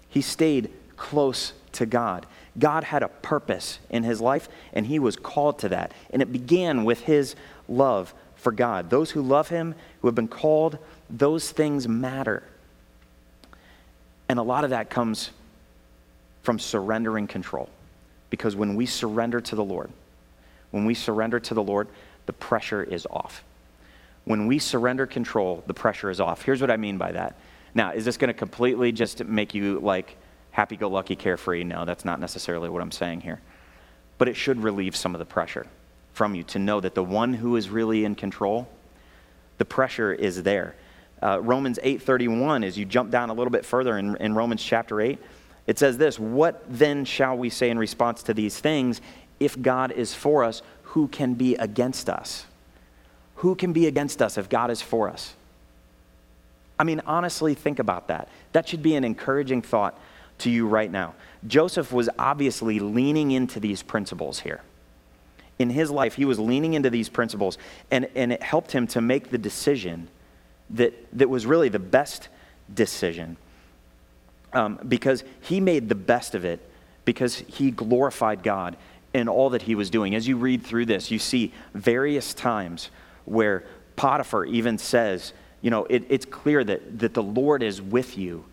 he 0.10 0.22
stayed 0.22 0.72
close 0.96 1.54
to 1.74 1.86
God. 1.86 2.26
God 2.58 2.84
had 2.84 3.04
a 3.04 3.08
purpose 3.08 3.78
in 3.90 4.04
his 4.04 4.20
life, 4.20 4.50
and 4.74 4.86
he 4.86 4.98
was 4.98 5.16
called 5.16 5.60
to 5.60 5.70
that. 5.70 5.92
And 6.10 6.24
it 6.24 6.32
began 6.32 6.86
with 6.86 7.02
his 7.02 7.36
love 7.70 8.13
for 8.36 8.52
God. 8.52 8.90
Those 8.90 9.12
who 9.12 9.22
love 9.22 9.50
him, 9.50 9.76
who 10.02 10.08
have 10.08 10.16
been 10.16 10.28
called, 10.28 10.80
those 11.10 11.52
things 11.52 11.88
matter. 11.88 12.44
And 14.28 14.40
a 14.40 14.44
lot 14.44 14.63
of 14.63 14.72
that 14.72 14.90
comes 14.90 15.30
from 16.42 16.58
surrendering 16.58 17.28
control. 17.28 17.70
Because 18.30 18.56
when 18.56 18.76
we 18.76 18.86
surrender 18.86 19.40
to 19.40 19.56
the 19.56 19.63
Lord, 19.63 19.92
when 20.72 20.86
we 20.86 20.94
surrender 20.94 21.40
to 21.40 21.54
the 21.54 21.63
Lord, 21.63 21.88
the 22.26 22.34
pressure 22.34 22.84
is 22.84 23.06
off. 23.10 23.44
When 24.28 24.46
we 24.46 24.60
surrender 24.60 25.08
control, 25.08 25.63
the 25.68 25.74
pressure 25.74 26.10
is 26.10 26.20
off. 26.20 26.42
Here's 26.42 26.60
what 26.60 26.70
I 26.70 26.76
mean 26.76 26.98
by 26.98 27.13
that. 27.13 27.38
Now, 27.74 27.94
is 27.94 28.04
this 28.04 28.18
going 28.18 28.28
to 28.28 28.34
completely 28.34 28.92
just 28.92 29.24
make 29.24 29.54
you 29.54 29.80
like, 29.80 30.18
happy 30.52 30.76
go 30.76 30.90
lucky, 30.90 31.16
carefree. 31.16 31.63
No, 31.63 31.86
that's 31.86 32.04
not 32.04 32.20
necessarily 32.20 32.68
what 32.68 32.82
I'm 32.82 32.92
saying 32.92 33.22
here. 33.22 33.40
But 34.18 34.28
it 34.28 34.36
should 34.36 34.62
relieve 34.62 34.98
some 34.98 35.16
of 35.16 35.20
the 35.20 35.26
pressure 35.26 35.66
from 36.12 36.36
you 36.36 36.44
to 36.44 36.60
know 36.60 36.82
that 36.82 36.94
the 36.94 37.06
one 37.06 37.36
who 37.36 37.56
is 37.56 37.70
really 37.70 38.04
in 38.04 38.16
control, 38.16 38.68
the 39.60 39.66
pressure 39.66 40.12
is 40.12 40.44
there. 40.44 40.76
Uh, 41.24 41.40
Romans 41.42 41.80
8:31, 41.82 42.66
as 42.66 42.78
you 42.78 42.84
jump 42.84 43.12
down 43.12 43.30
a 43.30 43.34
little 43.34 43.50
bit 43.50 43.63
further 43.63 43.98
in, 43.98 44.18
in 44.18 44.36
Romans 44.36 44.62
chapter 44.62 45.00
8, 45.00 45.18
it 45.68 45.80
says 45.80 45.98
this 45.98 46.20
What 46.20 46.66
then 46.68 47.06
shall 47.06 47.38
we 47.38 47.50
say 47.50 47.70
in 47.70 47.80
response 47.80 48.24
to 48.24 48.34
these 48.34 48.60
things? 48.60 49.00
If 49.40 49.62
God 49.62 49.94
is 49.94 50.13
for 50.13 50.44
us, 50.44 50.62
who 50.84 51.08
can 51.08 51.36
be 51.36 51.56
against 51.56 52.10
us? 52.10 52.46
Who 53.38 53.56
can 53.56 53.73
be 53.73 53.88
against 53.88 54.21
us 54.21 54.38
if 54.38 54.50
God 54.50 54.71
is 54.71 54.82
for 54.82 55.10
us? 55.10 55.36
I 56.80 56.84
mean, 56.84 57.02
honestly, 57.06 57.54
think 57.54 57.80
about 57.80 58.08
that. 58.08 58.30
That 58.52 58.67
should 58.67 58.84
be 58.84 58.95
an 58.95 59.04
encouraging 59.04 59.62
thought 59.62 60.00
to 60.39 60.50
you 60.50 60.67
right 60.67 60.91
now. 60.91 61.15
Joseph 61.45 61.91
was 61.91 62.10
obviously 62.19 62.80
leaning 62.80 63.32
into 63.32 63.60
these 63.60 63.82
principles 63.82 64.41
here. 64.41 64.62
In 65.60 65.71
his 65.71 65.89
life, 65.89 66.15
he 66.15 66.26
was 66.26 66.39
leaning 66.39 66.76
into 66.76 66.89
these 66.89 67.10
principles, 67.10 67.58
and, 67.89 68.08
and 68.15 68.32
it 68.32 68.43
helped 68.43 68.71
him 68.71 68.86
to 68.88 69.02
make 69.02 69.32
the 69.32 69.39
decision 69.39 70.08
that, 70.69 70.93
that 71.17 71.30
was 71.30 71.45
really 71.45 71.69
the 71.69 71.80
best 71.80 72.30
decision 72.71 73.38
um, 74.54 74.80
because 74.88 75.23
he 75.41 75.60
made 75.60 75.89
the 75.89 75.95
best 75.95 76.36
of 76.36 76.45
it 76.45 76.60
because 77.06 77.38
he 77.47 77.71
glorified 77.71 78.43
God 78.43 78.78
in 79.13 79.28
all 79.28 79.52
that 79.52 79.63
he 79.63 79.76
was 79.76 79.89
doing. 79.89 80.13
As 80.13 80.28
you 80.28 80.38
read 80.38 80.63
through 80.63 80.86
this, 80.86 81.10
you 81.10 81.19
see 81.19 81.54
various 81.73 82.34
times 82.34 82.89
where 83.28 83.66
Potiphar 83.96 84.46
even 84.46 84.78
says, 84.78 85.34
you 85.62 85.70
know, 85.72 85.86
it, 85.86 86.06
it's 86.10 86.26
clear 86.26 86.63
that, 86.63 87.00
that 87.00 87.13
the 87.13 87.24
Lord 87.24 87.63
is 87.63 87.82
with 87.82 88.18
you 88.18 88.46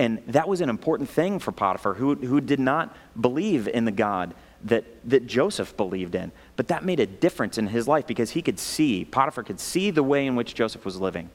And 0.00 0.22
that 0.28 0.48
was 0.48 0.62
an 0.62 0.70
important 0.70 1.10
thing 1.10 1.38
for 1.38 1.52
Potiphar, 1.52 1.92
who, 1.92 2.14
who 2.14 2.40
did 2.40 2.58
not 2.58 2.96
believe 3.20 3.68
in 3.68 3.84
the 3.84 3.92
God 3.92 4.32
that, 4.64 4.86
that 5.04 5.26
Joseph 5.26 5.76
believed 5.76 6.14
in. 6.14 6.32
But 6.56 6.68
that 6.68 6.86
made 6.86 7.00
a 7.00 7.06
difference 7.06 7.58
in 7.58 7.66
his 7.66 7.86
life 7.86 8.06
because 8.06 8.30
he 8.30 8.40
could 8.40 8.58
see, 8.58 9.04
Potiphar 9.04 9.44
could 9.44 9.60
see 9.60 9.90
the 9.90 10.02
way 10.02 10.26
in 10.26 10.36
which 10.36 10.54
Joseph 10.54 10.86
was 10.86 10.98
living. 10.98 11.28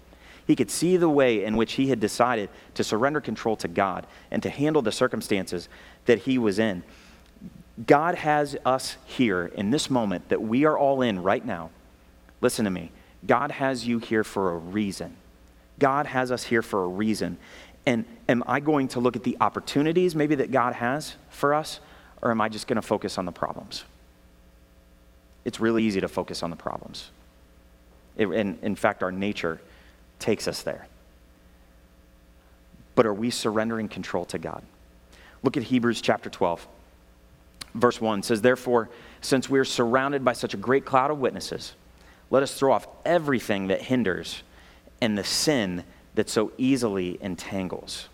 He 0.48 0.56
could 0.56 0.72
see 0.72 0.98
the 0.98 1.10
way 1.10 1.46
in 1.46 1.58
which 1.58 1.74
he 1.74 1.90
had 1.90 2.00
decided 2.00 2.50
to 2.74 2.84
surrender 2.84 3.22
control 3.22 3.56
to 3.58 3.68
God 3.68 4.08
and 4.32 4.42
to 4.42 4.50
handle 4.50 4.82
the 4.82 4.92
circumstances 4.92 5.70
that 6.08 6.22
he 6.22 6.40
was 6.40 6.58
in. 6.58 6.82
God 7.86 8.16
has 8.16 8.58
us 8.66 8.98
here 9.06 9.46
in 9.46 9.70
this 9.70 9.92
moment 9.92 10.30
that 10.30 10.42
we 10.42 10.66
are 10.66 10.76
all 10.78 11.04
in 11.04 11.22
right 11.22 11.46
now. 11.46 11.70
Listen 12.42 12.66
to 12.66 12.72
me. 12.72 12.92
God 13.26 13.52
has 13.52 13.88
you 13.88 14.00
here 14.00 14.24
for 14.24 14.52
a 14.52 14.58
reason. 14.58 15.16
God 15.80 16.06
has 16.06 16.32
us 16.32 16.44
here 16.44 16.62
for 16.62 16.84
a 16.84 16.88
reason. 16.88 17.38
And 17.86 18.06
am 18.28 18.44
I 18.48 18.60
going 18.60 18.88
to 18.90 19.00
look 19.00 19.16
at 19.16 19.24
the 19.24 19.38
opportunities 19.42 20.16
maybe 20.16 20.36
that 20.36 20.52
God 20.52 20.74
has 20.74 21.16
for 21.30 21.54
us, 21.54 21.80
or 22.22 22.32
am 22.32 22.42
I 22.42 22.50
just 22.50 22.68
going 22.68 22.78
to 22.78 22.82
focus 22.82 23.18
on 23.18 23.26
the 23.26 23.32
problems? 23.32 23.84
It's 25.44 25.60
really 25.60 25.84
easy 25.84 26.02
to 26.02 26.08
focus 26.08 26.42
on 26.42 26.50
the 26.50 26.56
problems. 26.56 27.12
It, 28.18 28.28
and 28.28 28.58
in 28.64 28.76
fact, 28.76 29.04
our 29.04 29.12
nature 29.12 29.62
takes 30.20 30.48
us 30.48 30.64
there. 30.64 30.88
But 32.96 33.06
are 33.06 33.14
we 33.14 33.30
surrendering 33.30 33.90
control 33.90 34.26
to 34.26 34.40
God? 34.40 34.64
Look 35.44 35.58
at 35.58 35.64
Hebrews 35.64 36.02
chapter 36.02 36.30
12. 36.30 36.68
Verse 37.76 38.00
1 38.00 38.24
says, 38.24 38.42
Therefore, 38.42 38.90
since 39.22 39.50
we 39.50 39.60
are 39.60 39.66
surrounded 39.66 40.24
by 40.24 40.34
such 40.34 40.54
a 40.54 40.58
great 40.58 40.86
cloud 40.86 41.12
of 41.12 41.20
witnesses, 41.20 41.74
let 42.36 42.44
us 42.44 42.54
throw 42.54 42.74
off 42.74 42.86
everything 43.06 43.68
that 43.68 43.82
hinders 43.82 44.44
and 45.00 45.18
the 45.18 45.24
sin 45.24 45.86
that 46.16 46.30
so 46.30 46.52
easily 46.58 47.18
entangles. 47.22 48.10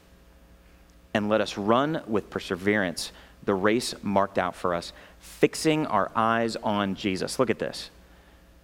And 1.16 1.28
let 1.28 1.42
us 1.42 1.58
run 1.58 2.04
with 2.06 2.30
perseverance 2.30 3.12
the 3.46 3.56
race 3.56 3.96
marked 4.04 4.38
out 4.38 4.56
for 4.56 4.76
us, 4.76 4.94
fixing 5.20 5.88
our 5.88 6.12
eyes 6.16 6.56
on 6.58 6.94
Jesus. 6.94 7.40
Look 7.40 7.50
at 7.50 7.58
this. 7.58 7.90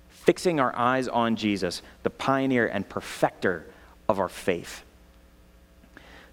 Fixing 0.10 0.60
our 0.60 0.76
eyes 0.76 1.08
on 1.08 1.36
Jesus, 1.36 1.82
the 2.04 2.12
pioneer 2.12 2.67
and 2.67 2.88
perfecter 2.88 3.65
of 4.08 4.20
our 4.20 4.30
faith. 4.30 4.84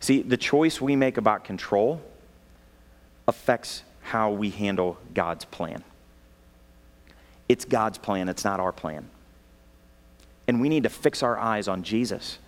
See, 0.00 0.20
the 0.20 0.36
choice 0.36 0.82
we 0.82 0.96
make 0.96 1.16
about 1.16 1.44
control 1.44 2.02
affects 3.26 3.84
how 4.02 4.32
we 4.32 4.50
handle 4.50 4.98
God's 5.14 5.46
plan. 5.46 5.82
It's 7.48 7.64
God's 7.64 7.96
plan, 7.96 8.28
it's 8.28 8.44
not 8.44 8.60
our 8.60 8.72
plan. 8.72 9.08
And 10.46 10.60
we 10.60 10.68
need 10.68 10.82
to 10.82 10.88
fix 10.88 11.22
our 11.22 11.38
eyes 11.38 11.68
on 11.68 11.82
Jesus. 11.82 12.38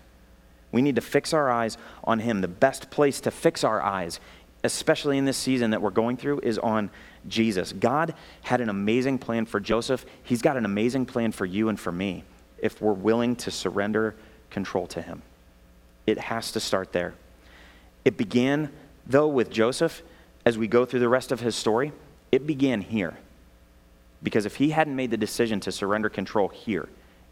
We 0.73 0.83
need 0.83 0.97
to 0.97 1.01
fix 1.01 1.33
our 1.33 1.51
eyes 1.51 1.79
on 2.05 2.19
Him. 2.19 2.41
The 2.41 2.49
best 2.49 2.91
place 2.91 3.21
to 3.23 3.31
fix 3.31 3.65
our 3.65 3.81
eyes, 3.81 4.21
especially 4.65 5.19
in 5.19 5.25
this 5.25 5.37
season 5.37 5.71
that 5.71 5.81
we're 5.81 5.91
going 5.91 6.17
through, 6.17 6.41
is 6.41 6.59
on 6.59 6.91
Jesus. 7.29 7.73
God 7.73 8.15
had 8.43 8.61
an 8.61 8.69
amazing 8.69 9.19
plan 9.19 9.47
for 9.47 9.61
Joseph. 9.61 10.05
He's 10.23 10.43
got 10.43 10.57
an 10.57 10.65
amazing 10.65 11.07
plan 11.07 11.33
for 11.33 11.47
you 11.47 11.69
and 11.69 11.79
for 11.79 11.93
me 11.93 12.25
if 12.59 12.81
we're 12.81 12.93
willing 12.93 13.37
to 13.37 13.51
surrender 13.51 14.15
control 14.51 14.87
to 14.89 15.03
Him. 15.03 15.23
It 16.07 16.19
has 16.19 16.53
to 16.53 16.61
start 16.61 16.93
there. 16.93 17.15
It 18.05 18.17
began, 18.17 18.71
though, 19.07 19.29
with 19.29 19.51
Joseph. 19.51 20.03
As 20.45 20.57
we 20.57 20.69
go 20.69 20.85
through 20.85 21.01
the 21.01 21.09
rest 21.09 21.33
of 21.33 21.41
his 21.41 21.57
story, 21.57 21.93
it 22.31 22.47
began 22.47 22.81
here. 22.81 23.17
Because 24.23 24.47
if 24.47 24.57
he 24.57 24.71
hadn't 24.71 24.95
made 24.95 25.11
the 25.11 25.17
decision 25.17 25.59
to 25.61 25.73
surrender 25.73 26.09
control 26.09 26.49
here, 26.49 26.89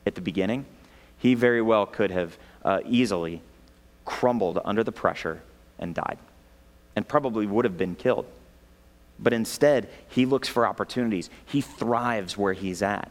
at 0.07 0.15
the 0.15 0.21
beginning, 0.21 0.67
he 1.19 1.35
very 1.35 1.63
well 1.63 1.87
could 1.87 2.11
have 2.11 2.37
uh, 2.65 2.81
easily 2.87 3.41
crumbled 4.05 4.61
under 4.65 4.85
the 4.85 4.93
pressure 4.93 5.43
and 5.79 5.95
died, 5.95 6.19
and 6.97 7.07
probably 7.07 7.47
would 7.47 7.65
have 7.65 7.79
been 7.79 7.95
killed. 7.95 8.27
But 9.19 9.33
instead, 9.33 9.89
he 10.09 10.27
looks 10.27 10.49
for 10.49 10.67
opportunities. 10.67 11.31
He 11.47 11.61
thrives 11.61 12.37
where 12.37 12.53
he's 12.53 12.83
at. 12.83 13.11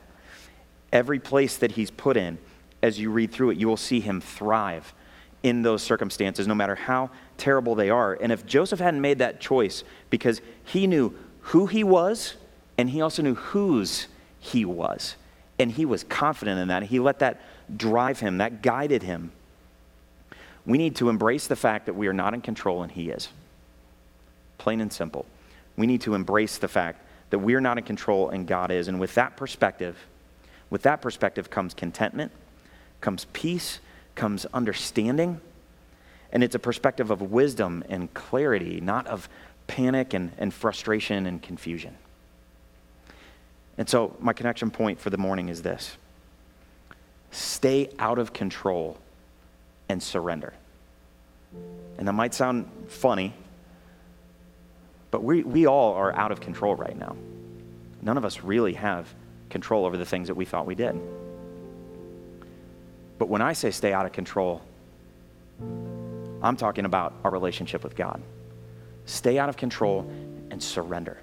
Every 0.92 1.20
place 1.20 1.58
that 1.58 1.72
he's 1.72 1.90
put 1.92 2.18
in, 2.18 2.38
as 2.82 3.00
you 3.00 3.10
read 3.10 3.32
through 3.32 3.52
it, 3.52 3.58
you 3.58 3.68
will 3.68 3.78
see 3.78 4.00
him 4.00 4.22
thrive 4.22 4.94
in 5.42 5.62
those 5.62 5.82
circumstances, 5.84 6.48
no 6.48 6.56
matter 6.56 6.76
how 6.76 7.10
terrible 7.38 7.76
they 7.76 7.90
are. 7.90 8.14
And 8.14 8.32
if 8.32 8.46
Joseph 8.46 8.80
hadn't 8.80 9.02
made 9.02 9.20
that 9.20 9.42
choice 9.42 9.84
because 10.10 10.42
he 10.64 10.88
knew 10.88 11.14
who 11.42 11.68
he 11.68 11.84
was 11.84 12.36
and 12.78 12.90
he 12.90 13.02
also 13.02 13.22
knew 13.22 13.36
whose 13.36 14.08
he 14.40 14.66
was, 14.66 15.16
and 15.60 15.72
he 15.72 15.86
was 15.86 16.04
confident 16.04 16.60
in 16.60 16.68
that. 16.70 16.84
He 16.84 17.00
let 17.00 17.20
that 17.20 17.42
drive 17.76 18.20
him, 18.20 18.40
that 18.40 18.62
guided 18.62 19.04
him. 19.04 19.32
We 20.66 20.78
need 20.78 20.96
to 20.98 21.10
embrace 21.10 21.48
the 21.48 21.56
fact 21.56 21.86
that 21.86 21.94
we 21.94 22.08
are 22.08 22.14
not 22.14 22.34
in 22.34 22.42
control 22.42 22.84
and 22.84 22.92
he 22.92 23.10
is. 23.10 23.30
Plain 24.58 24.82
and 24.82 24.92
simple. 24.92 25.26
We 25.76 25.88
need 25.88 26.02
to 26.02 26.16
embrace 26.16 26.58
the 26.58 26.68
fact 26.68 27.02
that 27.32 27.40
we 27.40 27.56
are 27.56 27.62
not 27.62 27.78
in 27.78 27.84
control 27.84 28.30
and 28.30 28.48
God 28.48 28.72
is. 28.72 28.88
And 28.88 29.00
with 29.00 29.16
that 29.16 29.36
perspective, 29.36 29.98
with 30.70 30.84
that 30.84 31.02
perspective 31.02 31.50
comes 31.50 31.74
contentment, 31.74 32.32
comes 33.02 33.26
peace, 33.34 33.80
comes 34.16 34.46
understanding. 34.54 35.42
And 36.32 36.44
it's 36.44 36.56
a 36.56 36.60
perspective 36.60 37.12
of 37.12 37.22
wisdom 37.22 37.84
and 37.90 38.14
clarity, 38.14 38.80
not 38.82 39.06
of 39.08 39.28
panic 39.68 40.14
and, 40.14 40.32
and 40.38 40.54
frustration 40.54 41.26
and 41.26 41.42
confusion. 41.42 41.96
And 43.78 43.90
so, 43.90 44.16
my 44.20 44.34
connection 44.34 44.70
point 44.70 45.00
for 45.00 45.10
the 45.10 45.18
morning 45.18 45.50
is 45.50 45.62
this 45.62 45.98
stay 47.32 47.90
out 47.98 48.20
of 48.20 48.34
control 48.34 48.98
and 49.90 50.02
surrender. 50.02 50.54
And 51.98 52.08
that 52.08 52.14
might 52.14 52.34
sound 52.34 52.70
funny, 52.88 53.34
but 55.12 55.24
we, 55.24 55.44
we 55.44 55.68
all 55.68 55.94
are 55.94 56.14
out 56.14 56.32
of 56.32 56.42
control 56.42 56.76
right 56.76 56.98
now. 56.98 57.16
None 58.02 58.18
of 58.18 58.26
us 58.26 58.42
really 58.42 58.74
have 58.74 59.14
control 59.50 59.86
over 59.86 59.98
the 59.98 60.06
things 60.06 60.28
that 60.28 60.36
we 60.36 60.46
thought 60.46 60.66
we 60.66 60.76
did. 60.76 61.00
But 63.18 63.30
when 63.30 63.42
I 63.42 63.54
say 63.54 63.72
stay 63.72 63.94
out 63.94 64.06
of 64.06 64.12
control, 64.12 64.62
I'm 66.42 66.58
talking 66.58 66.86
about 66.86 67.14
our 67.24 67.32
relationship 67.32 67.84
with 67.84 67.96
God. 67.96 68.22
Stay 69.06 69.38
out 69.38 69.50
of 69.50 69.58
control 69.58 70.10
and 70.52 70.62
surrender. 70.62 71.18